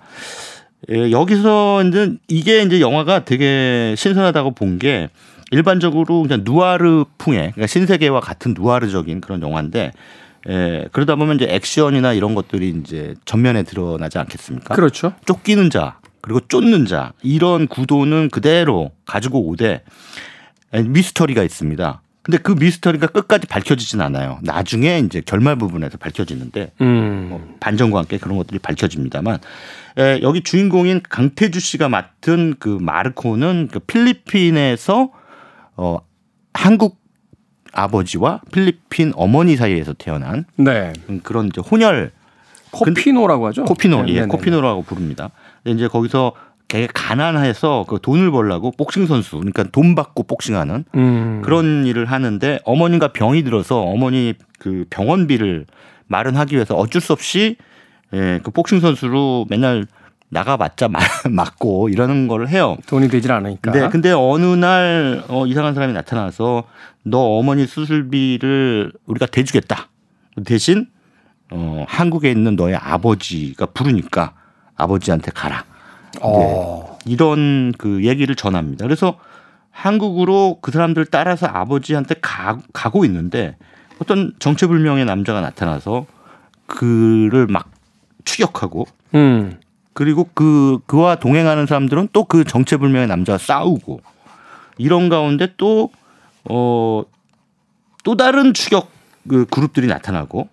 예, 0.90 1.10
여기서 1.12 1.84
이제 1.84 2.16
이게 2.28 2.62
이제 2.62 2.80
영화가 2.80 3.24
되게 3.24 3.94
신선하다고 3.96 4.52
본 4.52 4.78
게 4.78 5.10
일반적으로 5.52 6.22
그냥 6.22 6.40
누아르 6.44 7.04
풍의 7.18 7.38
그러니까 7.52 7.66
신세계와 7.66 8.20
같은 8.20 8.54
누아르적인 8.56 9.20
그런 9.20 9.42
영화인데 9.42 9.92
예, 10.48 10.88
그러다 10.92 11.14
보면 11.14 11.36
이제 11.36 11.46
액션이나 11.48 12.14
이런 12.14 12.34
것들이 12.34 12.74
이제 12.82 13.14
전면에 13.26 13.62
드러나지 13.62 14.18
않겠습니까? 14.18 14.74
그렇죠. 14.74 15.12
쫓기는 15.26 15.68
자 15.70 15.98
그리고 16.22 16.40
쫓는 16.40 16.86
자 16.86 17.12
이런 17.22 17.68
구도는 17.68 18.30
그대로 18.30 18.92
가지고 19.04 19.46
오되 19.46 19.82
미스터리가 20.72 21.42
있습니다. 21.42 22.00
근데 22.22 22.38
그 22.38 22.52
미스터리가 22.52 23.08
끝까지 23.08 23.48
밝혀지진 23.48 24.00
않아요. 24.00 24.38
나중에 24.42 25.00
이제 25.00 25.20
결말 25.24 25.56
부분에서 25.56 25.98
밝혀지는데 25.98 26.72
음. 26.80 27.26
뭐 27.30 27.54
반전과 27.58 27.98
함께 27.98 28.18
그런 28.18 28.36
것들이 28.36 28.60
밝혀집니다만 28.60 29.40
에, 29.98 30.20
여기 30.22 30.42
주인공인 30.42 31.00
강태주 31.08 31.58
씨가 31.58 31.88
맡은 31.88 32.54
그 32.60 32.78
마르코는 32.80 33.68
그 33.72 33.80
필리핀에서 33.80 35.10
어, 35.76 35.98
한국 36.54 37.00
아버지와 37.72 38.40
필리핀 38.52 39.12
어머니 39.16 39.56
사이에서 39.56 39.92
태어난 39.94 40.44
네. 40.56 40.92
그런 41.24 41.46
이제 41.48 41.60
혼혈 41.60 42.12
코피노라고 42.70 43.46
하죠. 43.48 43.64
코피노, 43.64 44.02
네, 44.02 44.08
예, 44.08 44.14
네, 44.14 44.20
네. 44.22 44.26
코피노라고 44.26 44.82
부릅니다. 44.82 45.30
이제 45.64 45.88
거기서 45.88 46.32
되게 46.72 46.86
가난해서 46.86 47.84
그 47.86 47.98
돈을 48.00 48.30
벌라고 48.30 48.70
복싱 48.70 49.06
선수, 49.06 49.36
그러니까 49.36 49.62
돈 49.64 49.94
받고 49.94 50.22
복싱하는 50.22 50.86
음. 50.94 51.42
그런 51.44 51.84
일을 51.84 52.06
하는데 52.06 52.60
어머니가 52.64 53.08
병이 53.08 53.42
들어서 53.44 53.82
어머니 53.82 54.32
그 54.58 54.86
병원비를 54.88 55.66
마련하기 56.06 56.54
위해서 56.54 56.74
어쩔 56.74 57.02
수 57.02 57.12
없이 57.12 57.56
예, 58.14 58.40
그 58.42 58.50
복싱 58.50 58.80
선수로 58.80 59.44
맨날 59.50 59.86
나가봤자 60.30 60.88
마- 60.88 60.98
맞고 61.30 61.90
이러는 61.90 62.26
걸 62.26 62.48
해요. 62.48 62.78
돈이 62.86 63.08
되질 63.08 63.32
않으니까. 63.32 63.70
네, 63.72 63.88
근데 63.90 64.10
어느 64.10 64.46
날 64.46 65.24
어, 65.28 65.46
이상한 65.46 65.74
사람이 65.74 65.92
나타나서 65.92 66.64
너 67.02 67.18
어머니 67.18 67.66
수술비를 67.66 68.94
우리가 69.04 69.26
대주겠다. 69.26 69.90
대신 70.46 70.86
어, 71.50 71.84
한국에 71.86 72.30
있는 72.30 72.56
너의 72.56 72.76
아버지가 72.76 73.66
부르니까 73.66 74.32
아버지한테 74.74 75.32
가라. 75.32 75.66
어. 76.20 76.98
이런 77.06 77.72
그 77.78 78.04
얘기를 78.04 78.34
전합니다. 78.34 78.84
그래서 78.84 79.18
한국으로 79.70 80.58
그 80.60 80.70
사람들 80.70 81.06
따라서 81.06 81.46
아버지한테 81.46 82.16
가, 82.20 82.58
가고 82.72 83.04
있는데 83.04 83.56
어떤 83.98 84.32
정체불명의 84.38 85.04
남자가 85.04 85.40
나타나서 85.40 86.06
그를 86.66 87.46
막 87.46 87.70
추격하고 88.24 88.86
음. 89.14 89.58
그리고 89.94 90.28
그 90.34 90.78
그와 90.86 91.16
동행하는 91.16 91.66
사람들은 91.66 92.08
또 92.12 92.24
그 92.24 92.44
정체불명의 92.44 93.08
남자와 93.08 93.38
싸우고 93.38 94.00
이런 94.78 95.08
가운데 95.08 95.52
또 95.56 95.90
어, 96.44 97.02
또 98.04 98.16
다른 98.16 98.54
추격 98.54 98.90
그 99.28 99.46
그룹들이 99.46 99.86
나타나고 99.86 100.48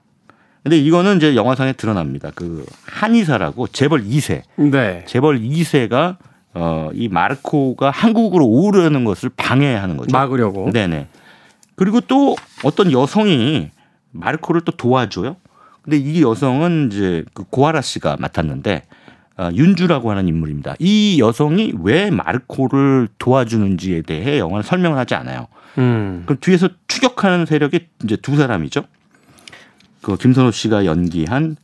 근데 0.63 0.77
이거는 0.77 1.17
이제 1.17 1.35
영화상에 1.35 1.73
드러납니다. 1.73 2.31
그 2.35 2.65
한의사라고 2.85 3.67
재벌 3.67 4.03
2세 4.03 4.41
네. 4.57 5.03
재벌 5.07 5.39
2세가 5.39 6.17
어, 6.53 6.89
이 6.93 7.07
마르코가 7.07 7.91
한국으로 7.91 8.45
오르는 8.45 9.05
것을 9.05 9.29
방해하는 9.35 9.97
거죠. 9.97 10.11
막으려고. 10.11 10.71
네네. 10.71 11.07
그리고 11.75 12.01
또 12.01 12.35
어떤 12.63 12.91
여성이 12.91 13.69
마르코를 14.11 14.61
또 14.61 14.71
도와줘요. 14.71 15.37
근데 15.81 15.97
이 15.97 16.21
여성은 16.21 16.89
이제 16.91 17.23
그 17.33 17.43
고아라 17.43 17.81
씨가 17.81 18.17
맡았는데 18.19 18.83
어, 19.37 19.49
윤주라고 19.53 20.11
하는 20.11 20.27
인물입니다. 20.27 20.75
이 20.79 21.17
여성이 21.21 21.73
왜 21.81 22.11
마르코를 22.11 23.07
도와주는지에 23.17 24.01
대해 24.01 24.37
영화는 24.39 24.63
설명을 24.63 24.97
하지 24.97 25.15
않아요. 25.15 25.47
음. 25.77 26.23
그럼 26.25 26.39
뒤에서 26.41 26.67
추격하는 26.87 27.45
세력이 27.45 27.87
이제 28.03 28.17
두 28.17 28.35
사람이죠. 28.35 28.83
그 30.01 30.17
김선호 30.17 30.51
씨가 30.51 30.85
연기한 30.85 31.55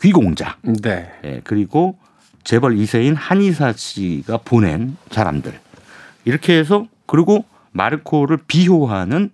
귀공자. 0.00 0.56
네. 0.62 1.10
예, 1.24 1.40
그리고 1.44 1.98
재벌 2.42 2.76
2세인 2.76 3.14
한의사 3.16 3.72
씨가 3.72 4.38
보낸 4.38 4.96
사람들. 5.10 5.58
이렇게 6.24 6.58
해서 6.58 6.86
그리고 7.06 7.44
마르코를 7.72 8.38
비호하는 8.46 9.30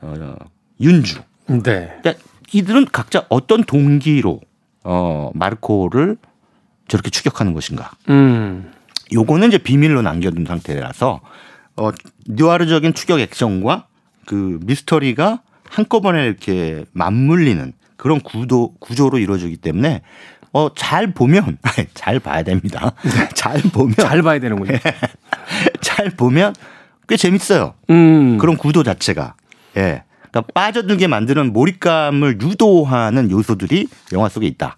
어, 0.00 0.34
윤주. 0.80 1.20
네. 1.46 1.60
그러니까 1.62 2.14
이들은 2.52 2.86
각자 2.86 3.26
어떤 3.28 3.64
동기로 3.64 4.40
어, 4.84 5.30
마르코를 5.34 6.16
저렇게 6.88 7.10
추격하는 7.10 7.54
것인가. 7.54 7.92
음. 8.08 8.72
요거는 9.12 9.48
이제 9.48 9.58
비밀로 9.58 10.02
남겨둔 10.02 10.44
상태라서 10.46 11.20
어, 11.76 11.90
뉴아르적인 12.26 12.94
추격 12.94 13.20
액션과 13.20 13.86
그 14.26 14.58
미스터리가 14.62 15.42
한꺼번에 15.68 16.24
이렇게 16.26 16.84
맞물리는 16.92 17.72
그런 18.04 18.20
구도 18.20 18.74
구조로 18.80 19.16
이루어지기 19.16 19.56
때문에 19.56 20.02
어, 20.52 20.68
잘 20.74 21.14
보면 21.14 21.56
잘 21.94 22.20
봐야 22.20 22.42
됩니다. 22.42 22.92
잘 23.34 23.62
보면 23.62 23.94
잘 23.94 24.20
봐야 24.20 24.38
되는군요. 24.38 24.76
잘 25.80 26.10
보면 26.10 26.54
꽤 27.08 27.16
재밌어요. 27.16 27.72
음. 27.88 28.36
그런 28.36 28.58
구도 28.58 28.82
자체가. 28.82 29.36
예. 29.78 30.02
그러니까 30.30 30.52
빠져들게 30.52 31.06
만드는 31.06 31.54
몰입감을 31.54 32.42
유도하는 32.42 33.30
요소들이 33.30 33.88
영화 34.12 34.28
속에 34.28 34.46
있다. 34.48 34.76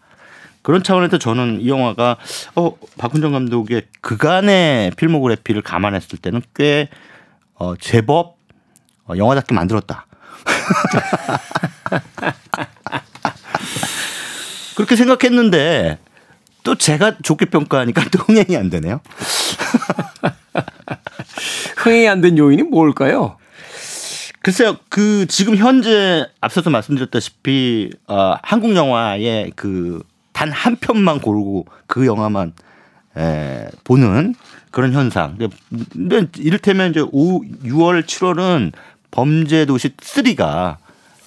그런 0.62 0.84
차원에서 0.84 1.18
저는 1.18 1.62
이 1.62 1.68
영화가 1.68 2.18
어 2.54 2.76
박훈정 2.96 3.32
감독의 3.32 3.88
그간의 4.02 4.92
필모그래피를 4.92 5.62
감안했을 5.62 6.20
때는 6.20 6.42
꽤 6.54 6.90
어, 7.56 7.74
제법 7.74 8.36
어, 9.08 9.14
영화답게 9.16 9.52
만들었다. 9.52 10.06
그렇게 14.76 14.96
생각했는데 14.96 15.98
또 16.62 16.74
제가 16.74 17.16
좋게 17.22 17.46
평가하니까 17.46 18.04
또 18.10 18.18
흥행이 18.24 18.56
안 18.56 18.70
되네요. 18.70 19.00
흥행이 21.78 22.08
안 22.08 22.20
된 22.20 22.38
요인이 22.38 22.64
뭘까요? 22.64 23.36
글쎄요, 24.42 24.76
그 24.88 25.26
지금 25.26 25.56
현재 25.56 26.26
앞서서 26.40 26.70
말씀드렸다시피 26.70 27.90
어, 28.06 28.36
한국 28.42 28.76
영화의 28.76 29.52
그 29.56 30.02
단 30.36 30.52
한 30.52 30.76
편만 30.76 31.20
고르고 31.20 31.64
그 31.86 32.04
영화만 32.04 32.52
에, 33.16 33.68
보는 33.84 34.34
그런 34.70 34.92
현상. 34.92 35.38
근데, 35.38 35.56
근데 35.94 36.26
이를테면 36.36 36.90
이제 36.90 37.00
5, 37.00 37.40
6월, 37.64 38.04
7월은 38.04 38.72
범죄도시 39.12 39.96
3가 39.96 40.76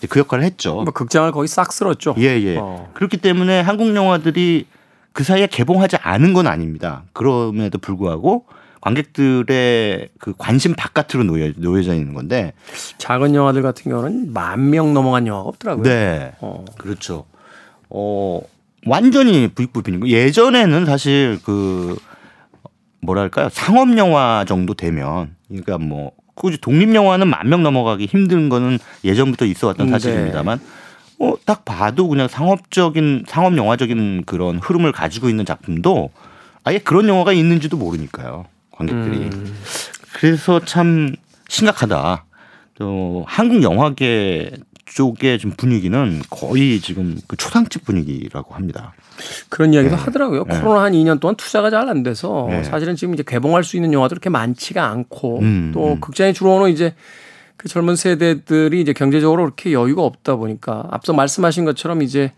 그 0.07 0.19
역할을 0.19 0.43
했죠. 0.43 0.75
뭐 0.75 0.85
극장을 0.85 1.31
거의 1.31 1.47
싹 1.47 1.73
쓸었죠. 1.73 2.15
예, 2.19 2.23
예. 2.41 2.57
어. 2.57 2.89
그렇기 2.93 3.17
때문에 3.17 3.62
한국 3.62 3.93
영화들이 3.95 4.65
그 5.12 5.23
사이에 5.23 5.47
개봉하지 5.47 5.97
않은 5.97 6.33
건 6.33 6.47
아닙니다. 6.47 7.03
그럼에도 7.13 7.77
불구하고 7.79 8.45
관객들의 8.81 10.09
그 10.19 10.33
관심 10.38 10.73
바깥으로 10.75 11.23
놓여, 11.25 11.51
놓여져 11.57 11.95
있는 11.95 12.13
건데. 12.13 12.53
작은 12.97 13.35
영화들 13.35 13.62
같은 13.62 13.91
경우는 13.91 14.31
만 14.33 14.69
명 14.69 14.93
넘어간 14.93 15.27
영화가 15.27 15.47
없더라고요. 15.49 15.83
네. 15.83 16.31
어. 16.39 16.63
그렇죠. 16.77 17.25
어, 17.89 18.39
완전히 18.85 19.47
부익부빈인 19.49 19.99
거. 19.99 20.07
예전에는 20.07 20.85
사실 20.85 21.39
그 21.43 21.97
뭐랄까요 23.01 23.49
상업 23.49 23.97
영화 23.97 24.45
정도 24.47 24.73
되면 24.73 25.35
그러니까 25.47 25.77
뭐 25.77 26.12
굳이 26.39 26.58
독립 26.60 26.95
영화는 26.95 27.28
만 27.28 27.47
명 27.47 27.62
넘어가기 27.63 28.06
힘든 28.06 28.47
거는 28.49 28.80
예전부터 29.04 29.45
있어왔던 29.45 29.88
음, 29.88 29.91
사실입니다만 29.91 30.60
어, 31.19 31.34
딱 31.45 31.65
봐도 31.65 32.08
그냥 32.08 32.28
상업적인 32.30 33.25
상업 33.28 33.58
영화적인 33.58 34.23
그런 34.25 34.58
흐름을 34.60 34.91
가지고 34.93 35.28
있는 35.30 35.45
작품도 35.45 36.12
아예 36.63 36.78
그런 36.80 37.08
영화가 37.10 37.34
있는지도 37.34 37.75
모르니까요 37.78 38.45
관객들이 38.71 39.17
음. 39.25 39.56
그래서 40.13 40.60
참 40.63 41.15
심각하다. 41.49 42.25
또 42.75 43.25
한국 43.28 43.62
영화계 43.62 44.52
쪽의 44.89 45.39
좀 45.39 45.52
분위기는 45.56 46.21
거의 46.30 46.80
지금 46.82 47.17
그 47.28 47.38
초상집 47.38 47.86
분위기라고 47.86 48.56
합니다. 48.56 48.93
그런 49.49 49.73
이야기도 49.73 49.95
하더라고요. 49.95 50.45
코로나 50.45 50.84
한 50.84 50.93
2년 50.93 51.19
동안 51.19 51.36
투자가 51.36 51.69
잘 51.69 51.89
안 51.89 52.04
돼서 52.04 52.47
네. 52.49 52.63
사실은 52.63 52.95
지금 52.95 53.13
이제 53.13 53.23
개봉할 53.25 53.63
수 53.63 53.75
있는 53.78 53.93
영화도 53.93 54.13
그렇게 54.15 54.30
많지가 54.30 54.86
않고 54.88 55.39
음, 55.39 55.71
또 55.73 55.93
음. 55.93 55.99
극장에 55.99 56.34
주로 56.34 56.56
오는 56.56 56.69
이제 56.71 56.93
그 57.58 57.67
젊은 57.67 57.95
세대들이 57.95 58.80
이제 58.80 58.93
경제적으로 58.93 59.43
그렇게 59.43 59.73
여유가 59.73 60.04
없다 60.04 60.36
보니까 60.36 60.86
앞서 60.91 61.13
말씀하신 61.13 61.65
것처럼 61.65 62.02
이제 62.02 62.32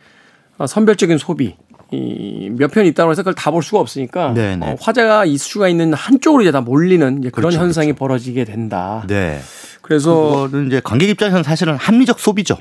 어, 0.57 0.67
선별적인 0.67 1.17
소비 1.17 1.55
이 1.91 2.04
몇 2.04 2.71
편 2.71 2.85
있다고 2.85 3.11
해서 3.11 3.21
그걸 3.21 3.33
다 3.35 3.51
볼 3.51 3.61
수가 3.63 3.79
없으니까 3.79 4.33
네네. 4.33 4.65
어, 4.65 4.75
화제가 4.79 5.25
이슈가 5.25 5.67
있는 5.67 5.93
한쪽으로 5.93 6.41
이제 6.43 6.51
다 6.51 6.61
몰리는 6.61 7.19
이제 7.19 7.29
그런 7.29 7.49
그렇죠, 7.49 7.59
현상이 7.59 7.93
벌어지게 7.93 8.45
된다. 8.45 9.03
네. 9.07 9.39
그래서 9.81 10.13
그거는 10.45 10.67
이제 10.67 10.81
관객 10.83 11.09
입장에서는 11.09 11.43
사실은 11.43 11.75
합리적 11.75 12.19
소비죠. 12.19 12.57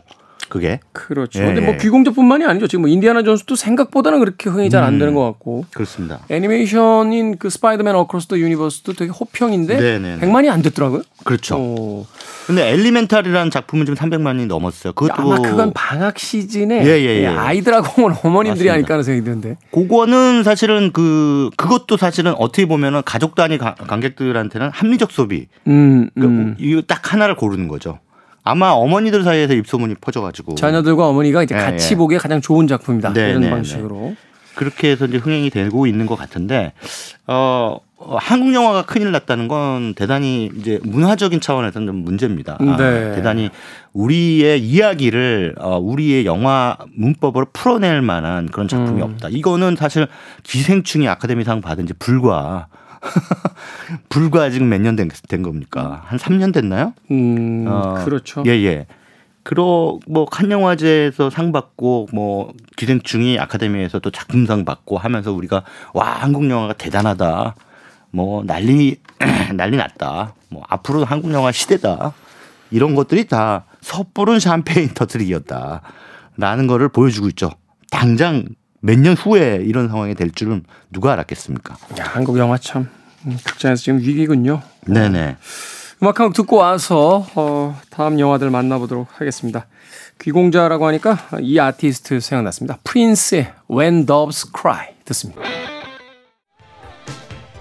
그게 0.51 0.81
그렇죠. 0.93 1.41
예, 1.41 1.47
근데 1.47 1.61
뭐 1.63 1.73
예. 1.75 1.79
귀공자뿐만이 1.79 2.45
아니죠. 2.45 2.67
지금 2.67 2.83
뭐 2.83 2.91
인디아나 2.91 3.23
존스도 3.23 3.57
생각보다는 3.57 4.19
그렇게 4.19 4.51
흥행이 4.51 4.69
잘 4.69 4.87
안 4.87 4.99
되는 4.99 5.15
것 5.15 5.25
같고 5.25 5.65
그렇습니다. 5.73 6.19
애니메이션인 6.29 7.39
그 7.39 7.49
스파이더맨 7.49 7.95
어크로스 7.95 8.27
더 8.27 8.39
유니버스도 8.39 8.93
되게 8.95 9.11
호평인데 9.11 9.81
네네네. 9.81 10.19
100만이 10.27 10.51
안 10.51 10.61
됐더라고요. 10.61 11.03
그렇죠. 11.25 11.57
어, 11.59 12.07
근데 12.47 12.69
엘리멘탈이라는 12.73 13.51
작품은 13.51 13.87
지금 13.87 13.97
300만이 13.97 14.47
넘었어요. 14.47 14.93
그것도 14.93 15.15
아마 15.23 15.39
그건 15.41 15.73
방학 15.73 16.19
시즌에 16.19 16.85
예, 16.85 17.01
예, 17.01 17.23
예. 17.23 17.27
아이들하고 17.29 18.03
온 18.03 18.13
어머님들이 18.25 18.69
맞습니다. 18.69 18.73
아닐까 18.75 18.95
하는 18.95 19.05
생각이 19.05 19.25
드는데. 19.25 19.57
그거는 19.71 20.43
사실은 20.43 20.91
그 20.93 21.51
그것도 21.57 21.97
사실은 21.97 22.35
어떻게 22.37 22.67
보면은 22.67 23.03
가족 23.05 23.37
단위 23.37 23.57
가- 23.57 23.77
관객들한테는 23.77 24.71
합리적 24.73 25.13
소비. 25.13 25.47
음, 25.69 26.11
그 26.19 26.25
음. 26.25 26.57
이거 26.59 26.83
딱 26.83 27.13
하나를 27.13 27.37
고르는 27.37 27.69
거죠. 27.69 28.01
아마 28.43 28.71
어머니들 28.71 29.23
사이에서 29.23 29.55
입소문이 29.55 29.97
퍼져가지고 30.01 30.55
자녀들과 30.55 31.09
어머니가 31.09 31.43
이제 31.43 31.55
예, 31.55 31.59
같이 31.61 31.95
예. 31.95 31.97
보기에 31.97 32.19
가장 32.19 32.41
좋은 32.41 32.67
작품이다. 32.67 33.13
네, 33.13 33.31
이런 33.31 33.43
네, 33.43 33.51
방식으로. 33.51 34.15
그렇게 34.55 34.91
해서 34.91 35.07
이제 35.07 35.17
흥행이 35.17 35.51
되고 35.51 35.87
있는 35.87 36.07
것 36.07 36.17
같은데 36.17 36.73
어, 37.27 37.79
어, 37.97 38.17
한국 38.19 38.55
영화가 38.55 38.83
큰일 38.83 39.13
났다는 39.13 39.47
건 39.47 39.95
대단히 39.95 40.51
이제 40.57 40.81
문화적인 40.83 41.41
차원에서는 41.41 41.87
좀 41.87 41.97
문제입니다. 41.97 42.57
아, 42.59 42.77
네. 42.77 43.15
대단히 43.15 43.51
우리의 43.93 44.61
이야기를 44.61 45.57
어, 45.59 45.79
우리의 45.79 46.25
영화 46.25 46.77
문법으로 46.95 47.47
풀어낼 47.53 48.01
만한 48.01 48.49
그런 48.49 48.69
작품이 48.69 49.03
음. 49.03 49.13
없다. 49.13 49.29
이거는 49.31 49.77
사실 49.77 50.09
기생충이 50.43 51.09
아카데미상 51.09 51.61
받은 51.61 51.87
지 51.87 51.93
불과 51.95 52.69
불과 54.09 54.51
지금 54.51 54.69
몇년된 54.69 55.11
겁니까? 55.43 56.03
한 56.05 56.19
3년 56.19 56.53
됐나요? 56.53 56.93
음, 57.11 57.65
어, 57.69 57.95
그렇죠. 58.05 58.43
예, 58.47 58.51
예. 58.51 58.87
그러 59.43 59.99
뭐 60.07 60.27
칸영화제에서 60.27 61.31
상 61.31 61.51
받고 61.51 62.09
뭐 62.13 62.53
기생충이 62.77 63.39
아카데미에서 63.39 63.99
또 64.01 64.11
작품상 64.11 64.65
받고 64.65 64.99
하면서 64.99 65.33
우리가 65.33 65.65
와 65.95 66.07
한국 66.21 66.49
영화가 66.49 66.75
대단하다. 66.75 67.55
뭐 68.11 68.45
난리 68.45 68.97
난리 69.55 69.77
났다. 69.77 70.35
뭐 70.51 70.63
앞으로 70.69 71.05
한국 71.05 71.33
영화 71.33 71.53
시대다. 71.53 72.13
이런 72.71 72.95
것들이 72.95 73.27
다 73.27 73.65
섣부른 73.81 74.41
샴페인 74.41 74.91
터트리기였다. 74.95 75.81
라는 76.37 76.67
거를 76.67 76.89
보여주고 76.89 77.29
있죠. 77.29 77.51
당장 77.91 78.45
몇 78.81 78.99
년 78.99 79.15
후에 79.15 79.63
이런 79.65 79.89
상황이 79.89 80.15
될 80.15 80.31
줄은 80.31 80.65
누가 80.91 81.13
알았겠습니까? 81.13 81.77
야, 81.99 82.05
한국 82.05 82.39
영화 82.39 82.57
참 82.59 82.89
음, 83.27 83.37
극장에서 83.45 83.83
지금 83.83 83.99
위기군요. 84.01 84.63
네네. 84.87 85.37
음악 86.03 86.19
한 86.19 86.29
곡 86.29 86.35
듣고 86.35 86.57
와서 86.57 87.27
어, 87.35 87.79
다음 87.91 88.19
영화들 88.19 88.49
만나보도록 88.51 89.09
하겠습니다. 89.21 89.67
귀공자라고 90.19 90.87
하니까 90.87 91.19
이 91.41 91.59
아티스트 91.59 92.21
생각났습니다. 92.21 92.79
프린스의 92.85 93.53
When 93.71 94.07
Doves 94.07 94.47
Cry 94.59 94.87
듣습니다. 95.05 95.43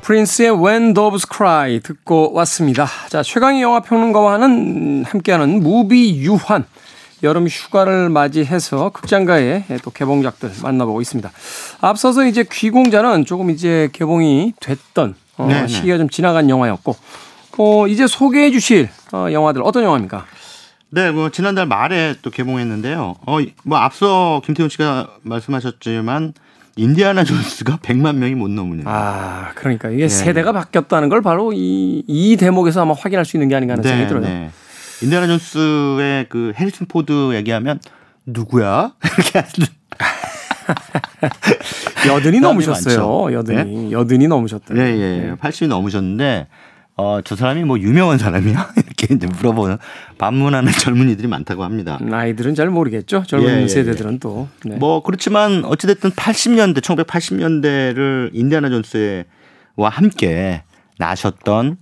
프린스의 0.01 0.51
When 0.51 0.93
Doves 0.93 1.27
Cry 1.31 1.81
듣고 1.81 2.31
왔습니다. 2.33 2.87
자, 3.09 3.21
최강희 3.21 3.61
영화 3.61 3.81
평론가와는 3.81 5.03
함께하는 5.05 5.61
무비 5.61 6.15
유환 6.21 6.65
여름 7.23 7.47
휴가를 7.47 8.09
맞이해서 8.09 8.89
극장가의 8.89 9.65
또 9.83 9.91
개봉작들 9.91 10.51
만나보고 10.63 11.01
있습니다. 11.01 11.31
앞서서 11.81 12.25
이제 12.25 12.45
귀공자는 12.49 13.25
조금 13.25 13.49
이제 13.49 13.89
개봉이 13.93 14.53
됐던 14.59 15.15
어, 15.37 15.47
네네. 15.47 15.67
시기가 15.67 15.97
좀 15.97 16.09
지나간 16.09 16.49
영화였고 16.49 16.95
어, 17.57 17.87
이제 17.87 18.07
소개해 18.07 18.51
주실 18.51 18.89
어, 19.11 19.27
영화들 19.31 19.61
어떤 19.63 19.83
영화입니까? 19.83 20.25
네, 20.91 21.11
뭐 21.11 21.29
지난달 21.29 21.67
말에 21.67 22.15
또 22.21 22.29
개봉했는데요. 22.29 23.15
어, 23.25 23.37
뭐 23.63 23.77
앞서 23.77 24.41
김태훈 24.45 24.69
씨가 24.69 25.09
말씀하셨지만 25.21 26.33
인디아나 26.77 27.23
존스가 27.25 27.77
100만 27.83 28.15
명이 28.15 28.35
못 28.35 28.49
넘는. 28.49 28.83
아, 28.87 29.51
그러니까 29.55 29.89
이게 29.89 30.07
세대가 30.07 30.51
바뀌었다는 30.53 31.09
걸 31.09 31.21
바로 31.21 31.51
이, 31.53 32.03
이 32.07 32.37
대목에서 32.37 32.81
아마 32.81 32.93
확인할 32.93 33.25
수 33.25 33.35
있는 33.37 33.49
게 33.49 33.55
아닌가 33.55 33.73
하는 33.73 33.83
생각이 33.83 34.07
들어요. 34.07 34.49
인디아나 35.01 35.27
존스의 35.27 36.27
그 36.29 36.53
해리슨 36.55 36.87
포드 36.87 37.35
얘기하면 37.35 37.79
누구야? 38.25 38.93
이렇게 39.17 39.39
하는. 39.39 39.67
여든이 42.07 42.39
넘으셨어요. 42.39 43.33
여든이. 43.33 43.91
여든이 43.91 44.27
넘으셨다. 44.27 44.75
예, 44.77 44.81
예. 44.81 45.35
80이 45.39 45.67
넘으셨는데 45.67 46.47
어, 47.01 47.21
저 47.23 47.37
사람이 47.37 47.63
뭐 47.63 47.79
유명한 47.79 48.17
사람이야? 48.17 48.73
이렇게 48.75 49.15
이제 49.15 49.25
물어보는 49.25 49.77
반문하는 50.17 50.69
젊은이들이 50.71 51.29
많다고 51.29 51.63
합니다. 51.63 51.97
음, 52.01 52.13
아이들은 52.13 52.55
잘 52.55 52.69
모르겠죠. 52.69 53.23
젊은 53.25 53.49
예, 53.49 53.61
예, 53.63 53.67
세대들은 53.69 54.19
또. 54.19 54.49
네. 54.65 54.75
뭐 54.75 55.01
그렇지만 55.01 55.63
어찌됐든 55.63 56.11
80년대 56.11 56.81
1980년대를 56.81 58.31
인디아나 58.33 58.69
존스와 58.69 59.89
함께 59.89 60.63
나셨던 60.97 61.77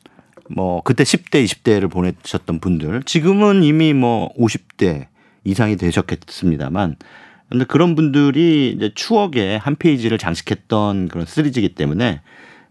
뭐 0.49 0.81
그때 0.83 1.03
10대 1.03 1.43
20대를 1.43 1.89
보내셨던 1.89 2.59
분들 2.59 3.03
지금은 3.03 3.63
이미 3.63 3.93
뭐 3.93 4.33
50대 4.35 5.07
이상이 5.43 5.75
되셨겠습니다만 5.75 6.95
근데 7.49 7.65
그런 7.65 7.95
분들이 7.95 8.73
이제 8.75 8.91
추억의 8.93 9.59
한 9.59 9.75
페이지를 9.75 10.17
장식했던 10.17 11.07
그런 11.07 11.25
시리즈이기 11.25 11.75
때문에 11.75 12.21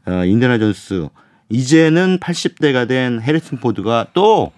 어 0.07 0.25
인디아나 0.25 0.59
존스 0.59 1.09
이제는 1.49 2.19
80대가 2.19 2.87
된 2.89 3.21
해리슨 3.21 3.59
포드가 3.59 4.09
또 4.13 4.53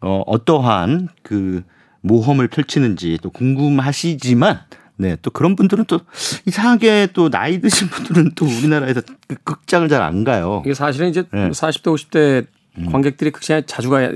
어, 0.00 0.22
어떠한 0.26 1.08
그 1.22 1.62
모험을 2.00 2.48
펼치는지 2.48 3.18
또 3.22 3.30
궁금하시지만 3.30 4.60
네, 4.96 5.16
또 5.22 5.30
그런 5.30 5.56
분들은 5.56 5.86
또 5.86 6.00
이상하게 6.46 7.08
또 7.14 7.30
나이 7.30 7.60
드신 7.60 7.88
분들은 7.88 8.32
또 8.34 8.44
우리나라에서 8.44 9.00
그 9.26 9.34
극장을 9.44 9.88
잘 9.88 10.02
안 10.02 10.24
가요. 10.24 10.62
이게 10.64 10.74
사실은 10.74 11.08
이제 11.08 11.24
네. 11.32 11.48
40대, 11.48 11.84
50대 11.84 12.46
관객들이 12.90 13.30
극장에 13.30 13.62
자주 13.66 13.90
가야 13.90 14.10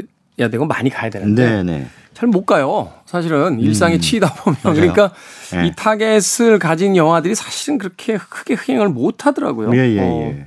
되고 0.50 0.64
많이 0.66 0.90
가야 0.90 1.10
되는데 1.10 1.50
네, 1.50 1.62
네. 1.62 1.86
잘 2.14 2.30
못 2.30 2.46
가요. 2.46 2.92
사실은 3.06 3.58
일상에 3.60 3.98
치이다 3.98 4.32
보면 4.34 4.56
맞아요. 4.62 4.76
그러니까 4.76 5.12
네. 5.52 5.66
이 5.66 5.72
타겟을 5.76 6.58
가진 6.60 6.96
영화들이 6.96 7.34
사실은 7.34 7.78
그렇게 7.78 8.16
크게 8.16 8.54
흥행을 8.54 8.88
못 8.88 9.26
하더라고요. 9.26 9.74
예, 9.76 9.96
예, 9.96 10.00
어, 10.00 10.20
예. 10.32 10.46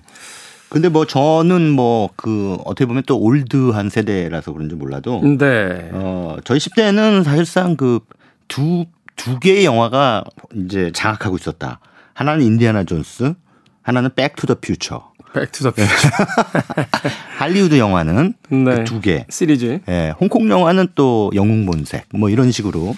근데 0.70 0.89
뭐 0.89 1.06
저는 1.06 1.72
뭐 1.72 2.10
그 2.15 2.58
어떻게 2.65 2.86
보면 2.86 3.04
또 3.06 3.20
올드한 3.20 3.89
세대라서 3.89 4.52
그런지 4.54 4.76
몰라도 4.76 5.22
네. 5.24 5.89
어, 5.93 6.38
저희 6.43 6.58
10대는 6.60 7.24
사실상 7.24 7.76
그 7.78 8.00
두, 8.48 8.86
두 9.15 9.39
개의 9.39 9.65
영화가 9.65 10.24
이제 10.56 10.91
장악하고 10.93 11.36
있었다. 11.38 11.80
하나는 12.13 12.43
인디아나 12.46 12.84
존스, 12.86 13.34
하나는 13.82 14.10
백 14.15 14.36
투 14.36 14.48
더 14.48 14.56
퓨처. 14.56 15.07
백 15.34 15.50
투 15.50 15.59
더 15.59 15.71
퓨처 15.72 15.88
할리우드 17.38 17.78
영화는 17.78 18.34
네. 18.50 18.63
그 18.63 18.84
두 18.86 19.02
개. 19.02 19.26
시리즈. 19.30 19.80
예, 19.90 20.13
홍콩 20.20 20.50
영화는 20.50 20.90
또 20.96 21.32
영웅 21.36 21.66
본색 21.66 22.06
뭐 22.13 22.30
이런 22.30 22.52
식으로 22.52 22.96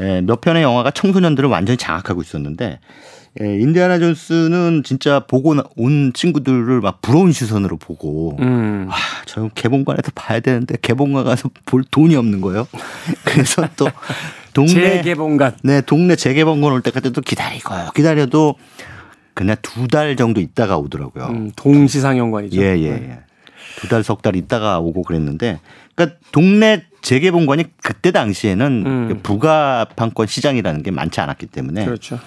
예, 0.00 0.20
몇 0.22 0.40
편의 0.40 0.62
영화가 0.62 0.90
청소년들을 0.90 1.48
완전히 1.48 1.76
장악하고 1.76 2.22
있었는데 2.22 2.80
예, 3.40 3.44
인디아나 3.60 3.98
존스는 3.98 4.82
진짜 4.84 5.20
보고 5.20 5.54
나- 5.54 5.62
온 5.76 6.12
친구들을 6.12 6.80
막 6.82 7.00
부러운 7.00 7.32
시선으로 7.32 7.78
보고 7.78 8.36
음. 8.40 8.88
아, 8.90 8.94
저 9.24 9.48
개봉관에서 9.54 10.10
봐야 10.14 10.40
되는데 10.40 10.76
개봉관 10.82 11.24
가서 11.24 11.48
볼 11.64 11.82
돈이 11.90 12.14
없는 12.16 12.40
거예요. 12.42 12.66
그래서 13.24 13.66
또 13.76 13.88
동네 14.52 14.72
재개봉관. 14.98 15.56
네 15.62 15.80
동네 15.80 16.14
재개봉관 16.16 16.72
올 16.72 16.82
때까지 16.82 17.10
또 17.12 17.22
기다리고 17.22 17.70
기다려도 17.94 18.56
그냥 19.34 19.56
두달 19.62 20.16
정도 20.16 20.40
있다가 20.40 20.76
오더라고요. 20.78 21.26
음, 21.26 21.50
동시상영관이죠. 21.56 22.60
예, 22.60 22.76
예, 22.78 22.86
예. 22.88 23.18
두 23.76 23.88
달, 23.88 24.02
석 24.02 24.20
달 24.22 24.36
있다가 24.36 24.78
오고 24.80 25.02
그랬는데, 25.02 25.60
그러니까 25.94 26.18
동네 26.32 26.84
재개봉관이 27.02 27.64
그때 27.82 28.10
당시에는 28.12 28.84
음. 28.86 29.20
부가판권 29.22 30.26
시장이라는 30.26 30.82
게 30.82 30.90
많지 30.90 31.20
않았기 31.20 31.46
때문에 31.46 31.84
그렇죠. 31.84 32.18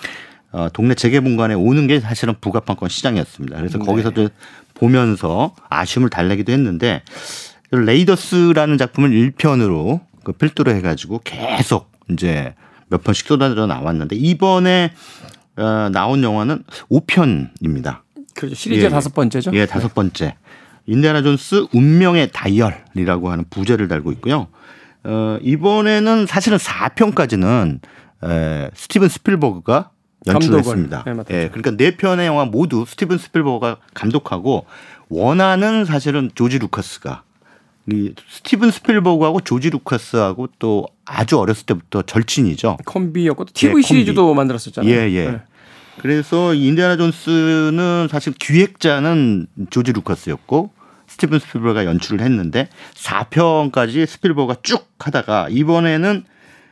어, 0.51 0.67
동네 0.73 0.95
재개봉관에 0.95 1.53
오는 1.53 1.87
게 1.87 1.99
사실은 1.99 2.33
부가판권 2.41 2.89
시장이었습니다. 2.89 3.57
그래서 3.57 3.77
네. 3.77 3.85
거기서도 3.85 4.29
보면서 4.73 5.53
아쉬움을 5.69 6.09
달래기도 6.09 6.51
했는데 6.51 7.01
레이더스라는 7.71 8.77
작품을 8.77 9.09
1편으로 9.11 10.01
그 10.23 10.31
필두로 10.33 10.71
해가지고 10.73 11.21
계속 11.23 11.91
이제 12.09 12.53
몇 12.87 13.03
편씩 13.03 13.27
쏟아져 13.27 13.65
나왔는데 13.67 14.15
이번에 14.15 14.91
어, 15.57 15.89
나온 15.91 16.23
영화는 16.23 16.63
5편입니다. 16.91 17.99
그렇죠. 18.33 18.55
시리즈 18.55 18.85
예, 18.85 18.89
다섯 18.89 19.13
번째죠. 19.13 19.51
예, 19.53 19.65
다섯 19.65 19.93
번째. 19.93 20.35
인디아나 20.87 21.21
존스 21.21 21.67
운명의 21.73 22.29
다이얼이라고 22.31 23.31
하는 23.31 23.45
부제를 23.49 23.87
달고 23.87 24.11
있고요. 24.13 24.47
어, 25.03 25.37
이번에는 25.41 26.25
사실은 26.25 26.57
4편까지는 26.57 27.79
에, 28.23 28.69
스티븐 28.73 29.07
스필버그가 29.07 29.91
연출했습니다. 30.27 31.03
네. 31.05 31.23
예, 31.29 31.49
그러니까 31.49 31.71
네 31.71 31.95
편의 31.95 32.25
영화 32.27 32.45
모두 32.45 32.85
스티븐 32.87 33.17
스필버그가 33.17 33.77
감독하고 33.93 34.65
원하는 35.09 35.85
사실은 35.85 36.31
조지 36.33 36.57
루카스가 36.59 37.21
이 37.21 37.34
스티븐 38.29 38.71
스필버그하고 38.71 39.41
조지 39.41 39.69
루카스하고 39.69 40.47
또 40.59 40.87
아주 41.05 41.37
어렸을 41.39 41.65
때부터 41.65 42.01
절친이죠. 42.01 42.77
콤비였고 42.85 43.45
또 43.45 43.53
TV 43.53 43.67
예, 43.69 43.71
콤비. 43.73 43.83
시리즈도 43.87 44.33
만들었었잖아요. 44.33 44.91
예, 44.91 45.11
예. 45.11 45.29
네. 45.31 45.41
그래서 45.99 46.53
이 46.53 46.67
인디아나 46.67 46.97
존스는 46.97 48.07
사실 48.09 48.33
기획자는 48.33 49.47
조지 49.69 49.93
루카스였고 49.93 50.71
스티븐 51.07 51.39
스필버그가 51.39 51.85
연출을 51.85 52.21
했는데 52.21 52.67
4편까지 52.95 54.05
스필버그가 54.07 54.57
쭉 54.63 54.87
하다가 54.99 55.47
이번에는 55.51 56.23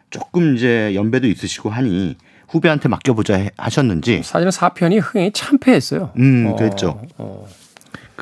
조금 0.09 0.55
이제 0.55 0.91
연배도 0.95 1.27
있으시고 1.27 1.69
하니 1.69 2.17
후배한테 2.49 2.89
맡겨보자 2.89 3.35
해- 3.35 3.51
하셨는지 3.57 4.21
사실은 4.23 4.51
4편이 4.51 4.99
흥행이 5.01 5.31
참패했어요. 5.33 6.11
음, 6.17 6.47
어, 6.51 6.55
그랬죠. 6.55 7.01
어. 7.17 7.47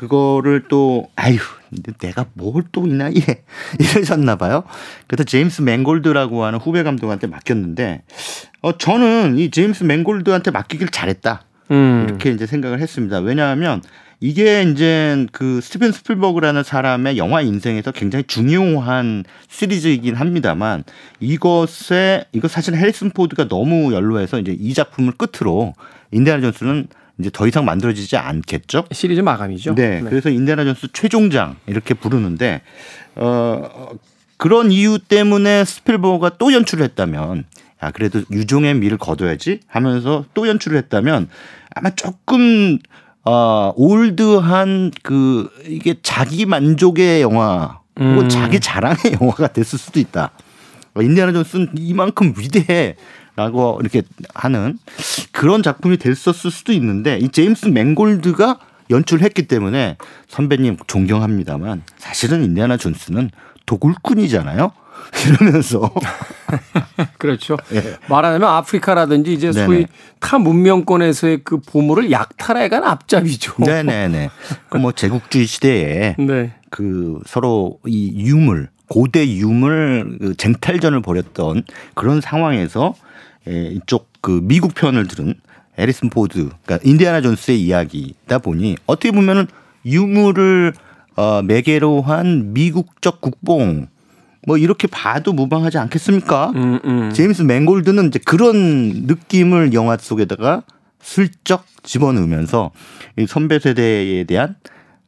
그거를 0.02 0.64
또 0.68 1.06
아유 1.14 1.38
근데 1.70 1.92
내가 1.92 2.26
뭘 2.34 2.64
또 2.72 2.86
이 2.86 2.92
나이에 2.92 3.22
이러셨나 3.78 4.36
봐요. 4.36 4.64
그래서 5.06 5.22
제임스 5.24 5.62
맨골드라고 5.62 6.44
하는 6.44 6.58
후배 6.58 6.82
감독한테 6.82 7.28
맡겼는데 7.28 8.02
어 8.62 8.76
저는 8.76 9.38
이 9.38 9.50
제임스 9.50 9.84
맨골드한테 9.84 10.50
맡기길 10.50 10.88
잘했다. 10.88 11.42
음. 11.70 12.06
이렇게 12.08 12.30
이제 12.32 12.46
생각을 12.46 12.80
했습니다. 12.80 13.18
왜냐하면 13.20 13.80
이게 14.18 14.62
이제 14.62 15.26
그 15.32 15.60
스티븐 15.60 15.92
스필버그라는 15.92 16.62
사람의 16.64 17.16
영화 17.18 17.40
인생에서 17.40 17.92
굉장히 17.92 18.24
중요한 18.24 19.24
시리즈이긴 19.48 20.14
합니다만 20.16 20.84
이것에 21.20 22.24
이거 22.32 22.48
사실 22.48 22.74
해리슨 22.74 23.10
포드가 23.10 23.48
너무 23.48 23.92
연로해서 23.92 24.38
이제 24.40 24.56
이 24.58 24.74
작품을 24.74 25.12
끝으로 25.16 25.74
인디아나 26.12 26.40
존스는 26.42 26.88
이제 27.18 27.30
더 27.32 27.46
이상 27.46 27.64
만들어지지 27.64 28.16
않겠죠. 28.16 28.84
시리즈 28.90 29.20
마감이죠. 29.20 29.74
네, 29.74 30.00
그래서 30.00 30.30
인디아나 30.30 30.64
존스 30.64 30.88
최종장 30.92 31.56
이렇게 31.66 31.94
부르는데 31.94 32.62
어 33.16 33.90
그런 34.36 34.72
이유 34.72 34.98
때문에 34.98 35.64
스필버그가 35.64 36.38
또 36.38 36.52
연출을 36.52 36.84
했다면 36.84 37.44
야 37.82 37.90
그래도 37.90 38.22
유종의 38.30 38.74
미를 38.74 38.98
거둬야지 38.98 39.60
하면서 39.66 40.24
또 40.34 40.48
연출을 40.48 40.78
했다면 40.78 41.28
아마 41.74 41.90
조금 41.90 42.78
어 43.24 43.72
올드한 43.76 44.90
그 45.02 45.48
이게 45.66 45.94
자기 46.02 46.46
만족의 46.46 47.22
영화 47.22 47.80
혹은 47.98 48.22
음. 48.22 48.28
자기 48.28 48.58
자랑의 48.58 48.96
영화가 49.20 49.48
됐을 49.48 49.78
수도 49.78 50.00
있다. 50.00 50.32
어, 50.94 51.02
인디아나 51.02 51.32
존스는 51.32 51.68
이만큼 51.76 52.34
위대해 52.36 52.96
라고 53.36 53.78
이렇게 53.80 54.02
하는 54.34 54.78
그런 55.32 55.62
작품이 55.62 55.96
됐었을 55.96 56.50
수도 56.50 56.72
있는데 56.72 57.18
이 57.18 57.30
제임스 57.30 57.68
맹골드가 57.68 58.58
연출했기 58.90 59.48
때문에 59.48 59.96
선배님 60.28 60.76
존경합니다만 60.86 61.82
사실은 61.96 62.44
인디아나 62.44 62.76
존스는 62.76 63.30
도굴꾼이잖아요. 63.64 64.72
이러면서 65.26 65.90
그렇죠. 67.18 67.56
예. 67.72 67.96
말하자면 68.08 68.48
아프리카라든지 68.48 69.32
이제 69.32 69.50
네네. 69.50 69.66
소위 69.66 69.86
타 70.20 70.38
문명권에서의 70.38 71.40
그 71.44 71.58
보물을 71.60 72.10
약탈해 72.10 72.68
간 72.68 72.84
앞잡이죠. 72.84 73.54
네네네 73.58 74.30
그 74.68 74.78
뭐 74.78 74.92
제국주의 74.92 75.46
시대에 75.46 76.16
네. 76.20 76.52
그 76.70 77.20
서로 77.26 77.78
이 77.86 78.12
유물 78.26 78.68
고대 78.88 79.26
유물 79.26 80.18
그 80.20 80.36
쟁탈전을 80.36 81.00
벌였던 81.02 81.64
그런 81.94 82.20
상황에서 82.20 82.94
에, 83.48 83.66
이쪽 83.72 84.08
그 84.20 84.40
미국 84.42 84.74
편을 84.74 85.06
들은 85.08 85.34
해리슨 85.78 86.10
포드 86.10 86.50
그러니까 86.64 86.78
인디아나 86.82 87.20
존스의 87.20 87.60
이야기다 87.62 88.38
보니 88.38 88.76
어떻게 88.86 89.10
보면은 89.10 89.46
유물을 89.86 90.74
어, 91.16 91.42
매개로 91.42 92.02
한 92.02 92.52
미국적 92.52 93.20
국뽕 93.20 93.88
뭐 94.46 94.56
이렇게 94.56 94.88
봐도 94.88 95.32
무방하지 95.32 95.78
않겠습니까? 95.78 96.52
음, 96.56 96.80
음. 96.84 97.10
제임스 97.12 97.42
맨골드는 97.42 98.08
이제 98.08 98.18
그런 98.24 98.56
느낌을 99.06 99.72
영화 99.72 99.96
속에다가 99.96 100.62
슬쩍 101.00 101.64
집어넣으면서 101.82 102.70
이 103.18 103.26
선배 103.26 103.58
세대에 103.58 104.24
대한 104.24 104.56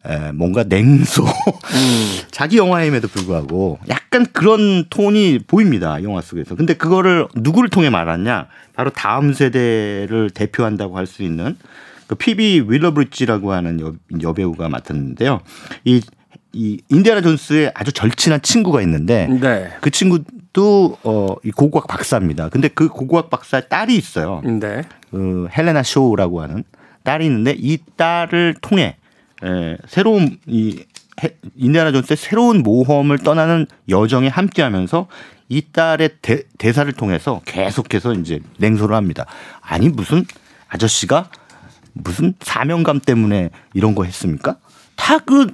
에, 0.06 0.32
뭔가 0.32 0.64
냉소 0.64 1.24
자기 2.30 2.58
영화임에도 2.58 3.08
불구하고 3.08 3.78
약간 3.88 4.26
그런 4.32 4.84
톤이 4.90 5.40
보입니다 5.46 6.02
영화 6.02 6.20
속에서 6.20 6.54
근데 6.56 6.74
그거를 6.74 7.26
누구를 7.34 7.70
통해 7.70 7.90
말하냐 7.90 8.48
바로 8.74 8.90
다음 8.90 9.32
세대를 9.32 10.30
대표한다고 10.30 10.96
할 10.98 11.06
수 11.06 11.22
있는 11.22 11.56
그 12.06 12.14
피비 12.16 12.64
월러브리지라고 12.68 13.52
하는 13.52 13.80
여, 13.80 13.94
여배우가 14.20 14.68
맡았는데요 14.68 15.40
이, 15.84 16.02
이 16.52 16.80
인디아나 16.90 17.20
존스의 17.22 17.72
아주 17.74 17.92
절친한 17.92 18.42
친구가 18.42 18.82
있는데 18.82 19.26
네. 19.40 19.70
그 19.80 19.90
친구도 19.90 20.98
어, 21.02 21.34
이 21.44 21.50
고고학 21.50 21.86
박사입니다. 21.88 22.48
근데 22.50 22.68
그 22.68 22.88
고고학 22.88 23.30
박사의 23.30 23.64
딸이 23.68 23.96
있어요. 23.96 24.42
네. 24.44 24.82
그 25.10 25.48
헬레나 25.56 25.82
쇼라고 25.82 26.42
하는 26.42 26.62
딸이 27.04 27.24
있는데 27.26 27.54
이 27.58 27.78
딸을 27.96 28.56
통해 28.60 28.96
에, 29.44 29.76
새로운 29.87 30.38
이 30.46 30.83
해- 31.22 31.35
인디아나 31.57 31.92
존스의 31.92 32.16
새로운 32.16 32.62
모험을 32.62 33.18
떠나는 33.18 33.66
여정에 33.88 34.28
함께하면서 34.28 35.07
이 35.48 35.62
딸의 35.72 36.11
대, 36.22 36.42
대사를 36.59 36.90
통해서 36.94 37.40
계속해서 37.44 38.14
이제 38.14 38.40
냉소를 38.59 38.96
합니다. 38.96 39.26
아니 39.61 39.88
무슨 39.88 40.24
아저씨가 40.68 41.28
무슨 41.92 42.35
사명감 42.40 43.00
때문에 43.00 43.50
이런 43.74 43.94
거 43.94 44.04
했습니까? 44.04 44.57
다 44.96 45.18
그 45.18 45.46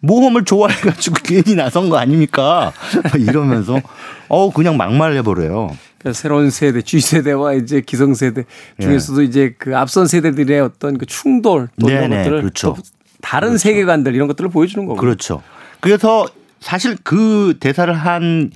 모험을 0.00 0.44
좋아해가지고 0.44 1.16
괜히 1.24 1.54
나선 1.56 1.88
거 1.88 1.96
아닙니까? 1.96 2.72
이러면서 3.18 3.80
어 4.28 4.52
그냥 4.52 4.76
막말 4.76 5.14
해 5.16 5.22
버려요. 5.22 5.74
그러니까 5.98 6.12
새로운 6.12 6.50
세대, 6.50 6.82
G 6.82 7.00
세대와 7.00 7.54
이제 7.54 7.80
기성 7.80 8.14
세대 8.14 8.44
중에서도 8.80 9.22
이제 9.22 9.54
그 9.58 9.76
앞선 9.76 10.06
세대들의 10.06 10.60
어떤 10.60 10.98
그 10.98 11.06
충돌 11.06 11.68
또 11.80 11.88
이런 11.88 12.10
네네, 12.10 12.16
것들을 12.24 12.40
그렇죠. 12.42 12.76
또 13.16 13.28
다른 13.28 13.58
세계관들 13.58 14.14
이런 14.14 14.28
것들을 14.28 14.50
보여주는 14.50 14.86
거고. 14.86 14.98
그렇죠. 15.00 15.42
그래서 15.80 16.26
사실 16.60 16.96
그 17.02 17.56
대사를 17.60 17.92
한 17.92 18.50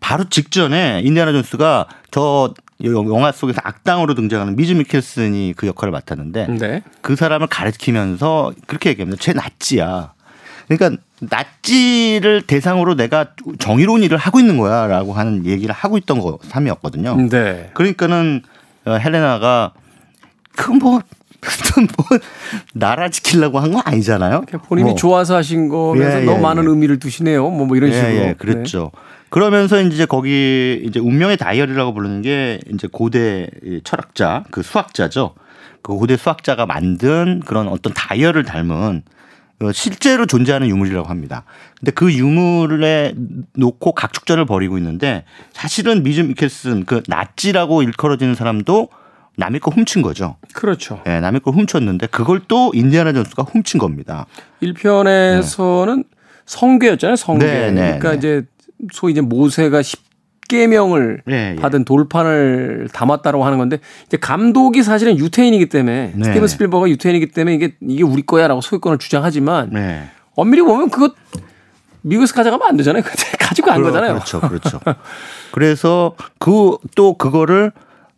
바로 0.00 0.28
직전에 0.28 1.02
인디아나 1.04 1.32
존스가 1.32 1.88
저 2.10 2.54
영화 2.84 3.32
속에서 3.32 3.60
악당으로 3.64 4.14
등장하는 4.14 4.56
미즈 4.56 4.72
미켈슨이 4.72 5.54
그 5.56 5.66
역할을 5.66 5.92
맡았는데 5.92 6.46
네. 6.58 6.82
그 7.00 7.16
사람을 7.16 7.46
가르치면서 7.46 8.52
그렇게 8.66 8.90
얘기합니다. 8.90 9.20
쟤 9.20 9.32
나치야. 9.32 10.12
그러니까 10.68 11.02
나치를 11.20 12.42
대상으로 12.42 12.94
내가 12.94 13.28
정의로운 13.58 14.02
일을 14.02 14.18
하고 14.18 14.40
있는 14.40 14.58
거야라고 14.58 15.14
하는 15.14 15.46
얘기를 15.46 15.74
하고 15.74 15.96
있던 15.96 16.20
거 16.20 16.38
삶이었거든요. 16.42 17.16
네. 17.30 17.70
그러니까는 17.72 18.42
어, 18.84 18.92
헬레나가 18.92 19.72
그뭐 20.56 21.00
뭐 21.96 22.18
나라 22.74 23.08
지키려고 23.08 23.58
한거 23.58 23.80
아니잖아요. 23.84 24.42
본인이 24.68 24.90
뭐. 24.90 24.96
좋아서 24.96 25.36
하신 25.36 25.68
거면서 25.68 26.22
예, 26.22 26.24
너무 26.24 26.38
예, 26.38 26.42
많은 26.42 26.64
예. 26.64 26.68
의미를 26.68 26.98
두시네요. 26.98 27.50
뭐, 27.50 27.66
뭐 27.66 27.76
이런 27.76 27.92
식으로. 27.92 28.08
예, 28.08 28.28
예, 28.28 28.34
그랬죠. 28.34 28.90
그러면서 29.28 29.80
이제 29.82 30.06
거기 30.06 30.82
이제 30.84 31.00
운명의 31.00 31.36
다이어리라고 31.36 31.94
부르는 31.94 32.22
게 32.22 32.60
이제 32.72 32.88
고대 32.90 33.48
이 33.64 33.80
철학자 33.84 34.44
그 34.50 34.62
수학자죠. 34.62 35.34
그 35.82 35.94
고대 35.94 36.16
수학자가 36.16 36.66
만든 36.66 37.40
그런 37.44 37.68
어떤 37.68 37.92
다이얼을 37.92 38.44
닮은 38.44 39.02
어, 39.62 39.72
실제로 39.72 40.26
존재하는 40.26 40.68
유물이라고 40.68 41.08
합니다. 41.08 41.44
근데 41.78 41.90
그 41.92 42.12
유물에 42.12 43.14
놓고 43.54 43.92
각축전을 43.92 44.44
벌이고 44.44 44.76
있는데 44.78 45.24
사실은 45.52 46.02
미즈 46.02 46.20
미켈슨 46.20 46.84
그 46.84 47.02
나치라고 47.06 47.82
일컬어지는 47.82 48.34
사람도 48.34 48.88
남의 49.36 49.60
거 49.60 49.70
훔친 49.70 50.02
거죠. 50.02 50.36
네. 50.42 50.48
그렇죠. 50.54 51.02
예, 51.06 51.20
남의 51.20 51.40
걸 51.40 51.54
훔쳤는데 51.54 52.08
그걸 52.08 52.40
또 52.48 52.72
인디아나 52.74 53.12
존스가 53.12 53.42
훔친 53.44 53.78
겁니다. 53.78 54.26
1편에서는 54.62 56.04
성괴였잖아요. 56.46 57.16
성괴. 57.16 57.46
네, 57.46 57.70
네, 57.70 57.98
그러니까 57.98 58.10
네. 58.12 58.16
이제 58.16 58.42
소위 58.92 59.12
이제 59.12 59.20
모세가 59.20 59.80
10계명을 59.80 61.20
예, 61.30 61.54
예. 61.56 61.56
받은 61.56 61.84
돌판을 61.84 62.88
담았다고 62.92 63.44
하는 63.44 63.58
건데 63.58 63.78
이제 64.06 64.16
감독이 64.16 64.82
사실은 64.82 65.18
유태인이기 65.18 65.68
때문에 65.68 66.12
네. 66.14 66.24
스티븐 66.24 66.48
스필버가 66.48 66.88
유태인이기 66.88 67.28
때문에 67.28 67.56
이게 67.56 67.76
이게 67.82 68.02
우리 68.02 68.22
거야라고 68.22 68.60
소유권을 68.60 68.98
주장하지만 68.98 69.70
네. 69.72 70.08
엄밀히 70.34 70.62
보면 70.62 70.90
그거 70.90 71.14
미국에서 72.02 72.34
가져가면 72.34 72.68
안 72.68 72.76
되잖아요. 72.76 73.02
가지고 73.38 73.68
간 73.68 73.82
거잖아요. 73.82 74.14
그렇죠, 74.14 74.40
그렇죠. 74.40 74.80
그래서 75.50 76.14
그 76.38 76.78
또 76.94 77.14
그거를 77.14 77.72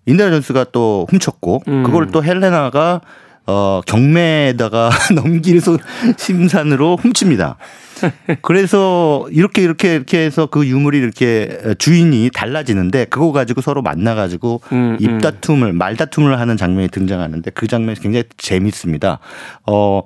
인디아나 0.08 0.32
존스가 0.32 0.66
또 0.72 1.06
훔쳤고 1.10 1.62
음. 1.68 1.82
그걸 1.84 2.08
또 2.08 2.24
헬레나가 2.24 3.00
어 3.46 3.80
경매에다가 3.86 4.90
넘길 5.14 5.60
소- 5.60 5.78
심산으로 6.16 6.96
훔칩니다. 6.96 7.56
그래서 8.42 9.26
이렇게 9.30 9.62
이렇게 9.62 9.94
이렇게 9.94 10.18
해서 10.18 10.46
그 10.46 10.66
유물이 10.66 10.98
이렇게 10.98 11.58
주인이 11.78 12.30
달라지는데 12.32 13.06
그거 13.06 13.32
가지고 13.32 13.60
서로 13.60 13.82
만나 13.82 14.14
가지고 14.14 14.60
음, 14.72 14.76
음. 14.92 14.96
입다툼을 15.00 15.72
말다툼을 15.72 16.38
하는 16.38 16.56
장면이 16.56 16.88
등장하는데 16.88 17.50
그 17.52 17.66
장면이 17.66 17.98
굉장히 18.00 18.24
재밌습니다. 18.36 19.18
어 19.66 20.02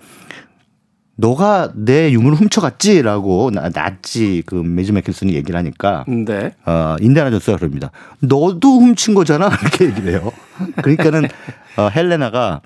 너가 1.17 1.71
내 1.75 2.11
유물을 2.11 2.39
훔쳐갔지라고 2.39 3.51
나, 3.53 3.69
나지 3.69 4.43
그 4.47 4.55
매즈 4.55 4.93
맥킨슨이 4.93 5.35
얘기를 5.35 5.57
하니까 5.59 6.05
네. 6.09 6.55
어, 6.65 6.97
인디아나 7.01 7.31
존스가 7.31 7.59
그럽니다. 7.59 7.91
너도 8.21 8.81
훔친 8.81 9.15
거잖아. 9.15 9.49
이렇게 9.63 9.87
얘기를 9.87 10.13
해요. 10.13 10.33
그러니까는 10.77 11.29
어, 11.77 11.89
헬레나가 11.89 12.63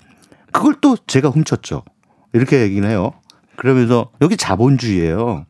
그걸 0.53 0.77
또 0.81 0.97
제가 1.07 1.29
훔쳤죠. 1.29 1.83
이렇게 2.33 2.63
얘기를 2.63 2.89
해요. 2.89 3.13
그러면서 3.57 4.11
여기 4.21 4.37
자본주의예요. 4.37 5.47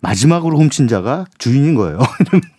마지막으로 0.00 0.58
훔친 0.58 0.88
자가 0.88 1.24
주인인 1.38 1.74
거예요. 1.74 1.98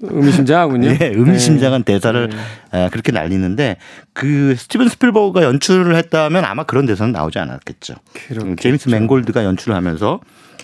의미심장하군요. 0.00 0.88
예, 1.00 1.06
의미심장한 1.14 1.84
대사를 1.84 2.28
네. 2.28 2.36
아, 2.70 2.88
그렇게 2.90 3.12
날리는데 3.12 3.76
그 4.12 4.54
스티븐 4.56 4.88
스필버그가 4.88 5.42
연출을 5.42 5.96
했다면 5.96 6.44
아마 6.44 6.64
그런 6.64 6.86
대사는 6.86 7.12
나오지 7.12 7.38
않았겠죠. 7.38 7.94
그렇겠죠. 8.12 8.46
음, 8.46 8.56
제임스 8.56 8.88
맨골드가 8.88 9.44
연출을 9.44 9.74
하면서 9.74 10.20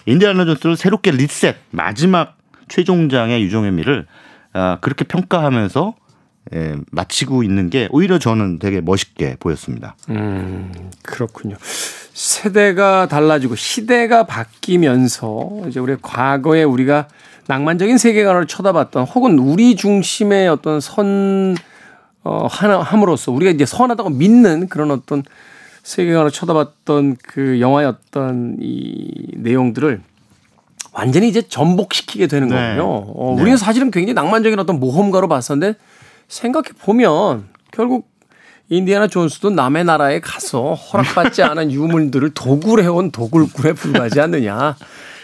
인디아나 0.07 0.45
존스를 0.45 0.77
새롭게 0.77 1.11
리셋 1.13 1.57
마지막 1.71 2.37
최종장의 2.69 3.43
유종의 3.43 3.73
미를 3.73 4.07
아, 4.53 4.79
그렇게 4.81 5.05
평가하면서 5.05 5.95
예, 6.55 6.75
마치고 6.91 7.45
있는 7.45 7.71
게 7.71 7.89
오히려 7.93 8.19
저는 8.19 8.59
되게 8.59 8.81
멋있게 8.81 9.37
보였습니다. 9.39 9.97
음, 10.11 10.73
그렇군요. 11.03 11.57
세대가 12.13 13.07
달라지고 13.09 13.57
시대가 13.57 14.25
바뀌면서 14.25 15.63
이제 15.69 15.81
우리 15.81 15.97
과거에 16.01 16.63
우리가 16.63 17.09
낭만적인 17.47 17.99
세계관을 17.99 18.47
쳐다봤던 18.47 19.05
혹은 19.05 19.39
우리 19.39 19.77
중심의 19.77 20.49
어떤 20.49 20.81
선, 20.81 21.57
어, 22.23 22.47
하나, 22.51 22.81
함으로써 22.81 23.33
우리가 23.33 23.51
이제 23.51 23.67
선하다고 23.67 24.11
믿는 24.11 24.69
그런 24.69 24.91
어떤 24.91 25.23
세계관을 25.83 26.31
쳐다봤던 26.31 27.17
그 27.23 27.61
영화의 27.61 27.89
어떤 27.89 28.57
이 28.61 29.33
내용들을 29.37 30.01
완전히 30.93 31.29
이제 31.29 31.43
전복시키게 31.43 32.27
되는 32.27 32.49
네. 32.49 32.55
거군요. 32.55 32.85
어, 33.17 33.35
네. 33.37 33.43
우리는 33.43 33.57
사실은 33.57 33.91
굉장히 33.91 34.15
낭만적인 34.15 34.59
어떤 34.59 34.79
모험가로 34.79 35.27
봤었는데 35.27 35.79
생각해 36.29 36.69
보면 36.79 37.49
결국 37.73 38.12
인디아나 38.69 39.07
존스도 39.07 39.51
남의 39.51 39.85
나라에 39.85 40.21
가서 40.21 40.75
허락받지 40.75 41.43
않은 41.45 41.73
유물들을 41.73 42.31
도굴해 42.31 42.87
온 42.87 43.11
도굴꾼에 43.11 43.75
불과하지 43.75 44.21
않느냐. 44.21 44.77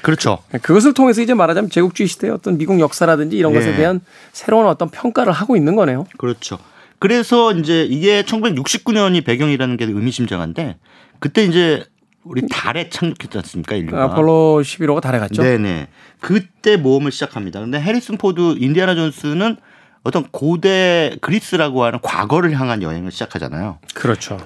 그렇죠. 0.02 0.38
그것을 0.62 0.94
통해서 0.94 1.22
이제 1.22 1.34
말하자면 1.34 1.70
제국주의 1.70 2.08
시대의 2.08 2.32
어떤 2.32 2.56
미국 2.58 2.78
역사라든지 2.80 3.36
이런 3.36 3.52
예. 3.52 3.58
것에 3.58 3.74
대한 3.76 4.00
새로운 4.32 4.66
어떤 4.66 4.90
평가를 4.90 5.32
하고 5.32 5.56
있는 5.56 5.76
거네요. 5.76 6.06
그렇죠. 6.18 6.58
그래서 6.98 7.52
이제 7.52 7.84
이게 7.84 8.22
1969년이 8.22 9.24
배경이라는 9.24 9.76
게 9.76 9.84
의미심장한데 9.86 10.76
그때 11.20 11.44
이제 11.44 11.84
우리 12.24 12.42
달에 12.48 12.90
착륙했지 12.90 13.38
않습니까 13.38 13.76
인류가. 13.76 14.04
아폴로 14.04 14.60
11호가 14.62 15.00
달에 15.00 15.18
갔죠. 15.18 15.42
네네. 15.42 15.88
그때 16.20 16.76
모험을 16.76 17.10
시작합니다. 17.10 17.60
근데 17.60 17.80
해리슨 17.80 18.18
포드, 18.18 18.56
인디아나 18.58 18.94
존스는 18.94 19.56
어떤 20.02 20.24
고대 20.30 21.16
그리스라고 21.20 21.84
하는 21.84 21.98
과거를 22.00 22.58
향한 22.58 22.82
여행을 22.82 23.10
시작하잖아요. 23.10 23.78
그렇죠. 23.94 24.38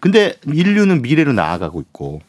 근데 0.00 0.34
인류는 0.46 1.02
미래로 1.02 1.32
나아가고 1.32 1.80
있고 1.80 2.20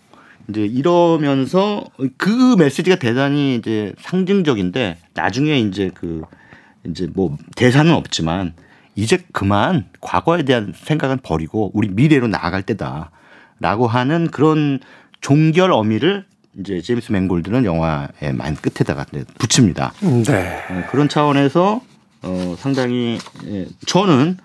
이제 0.49 0.65
이러면서 0.65 1.86
그 2.17 2.55
메시지가 2.57 2.97
대단히 2.97 3.55
이제 3.55 3.93
상징적인데 3.99 4.97
나중에 5.13 5.59
이제 5.59 5.91
그 5.93 6.23
이제 6.88 7.07
뭐 7.13 7.38
대사는 7.55 7.91
없지만 7.93 8.53
이제 8.95 9.19
그만 9.32 9.86
과거에 10.01 10.43
대한 10.43 10.73
생각은 10.75 11.19
버리고 11.21 11.71
우리 11.73 11.89
미래로 11.89 12.27
나아갈 12.27 12.63
때다라고 12.63 13.88
하는 13.88 14.30
그런 14.32 14.80
종결 15.21 15.71
어미를 15.71 16.25
이제 16.59 16.82
제임스 16.82 17.11
맨골드는 17.11 17.65
영화의 17.65 18.34
만 18.34 18.55
끝에다가 18.55 19.05
붙입니다. 19.38 19.93
네. 20.01 20.63
어, 20.69 20.84
그런 20.89 21.07
차원에서 21.07 21.82
어, 22.22 22.55
상당히 22.59 23.17
예, 23.45 23.67
저는 23.86 24.38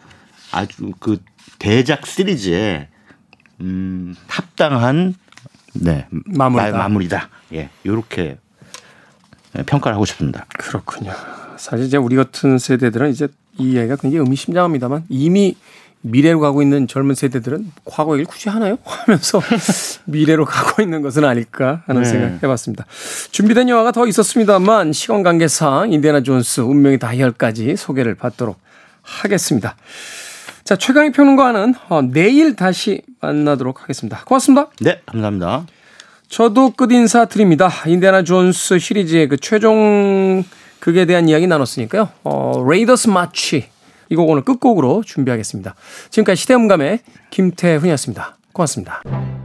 아주 0.52 0.92
그 1.00 1.18
대작 1.58 2.06
시리즈에 2.06 2.88
음, 3.60 4.14
합당한 4.28 5.14
네 5.74 6.06
마무리다. 6.10 6.70
마, 6.70 6.78
마무리다. 6.78 7.28
예, 7.52 7.70
요렇게 7.84 8.38
평가를 9.66 9.94
하고 9.94 10.04
싶습니다. 10.04 10.46
그렇군요. 10.48 11.12
사실 11.56 11.86
이제 11.86 11.96
우리 11.96 12.16
같은 12.16 12.58
세대들은 12.58 13.10
이제 13.10 13.28
이 13.58 13.76
얘기가 13.76 13.96
굉장히 13.96 14.18
의미심장합니다만 14.18 15.04
이미 15.08 15.56
미래로 16.06 16.38
가고 16.38 16.60
있는 16.60 16.86
젊은 16.86 17.14
세대들은 17.14 17.72
과거 17.86 18.12
얘기를 18.12 18.26
굳이 18.26 18.50
하나요? 18.50 18.76
하면서 18.84 19.40
미래로 20.04 20.44
가고 20.44 20.82
있는 20.82 21.00
것은 21.00 21.24
아닐까 21.24 21.82
하는 21.86 22.02
네. 22.02 22.08
생각 22.08 22.42
해봤습니다. 22.42 22.84
준비된 23.30 23.70
영화가 23.70 23.92
더 23.92 24.06
있었습니다만 24.06 24.92
시간 24.92 25.22
관계상 25.22 25.92
인디애나 25.92 26.22
존스 26.22 26.60
운명의 26.60 26.98
다이얼까지 26.98 27.76
소개를 27.76 28.16
받도록 28.16 28.58
하겠습니다. 29.00 29.76
자 30.62 30.76
최광희 30.76 31.12
평론가는 31.12 31.74
어, 31.88 32.02
내일 32.02 32.54
다시 32.54 33.00
만나도록 33.20 33.82
하겠습니다. 33.82 34.24
고맙습니다. 34.26 34.68
네, 34.80 35.00
감사합니다. 35.06 35.64
저도 36.28 36.70
끝 36.70 36.92
인사 36.92 37.24
드립니다. 37.24 37.70
인디아나 37.86 38.24
존스 38.24 38.78
시리즈의 38.78 39.28
그 39.28 39.38
최종 39.38 40.44
극에 40.80 41.06
대한 41.06 41.30
이야기 41.30 41.46
나눴으니까요. 41.46 42.10
어, 42.24 42.62
Raiders 42.68 43.08
March 43.08 43.68
이 44.10 44.14
곡 44.16 44.28
오늘 44.30 44.42
끝곡으로 44.42 45.02
준비하겠습니다. 45.04 45.74
지금까지 46.10 46.40
시대음감의 46.42 47.00
김태훈이었습니다. 47.30 48.36
고맙습니다. 48.52 49.43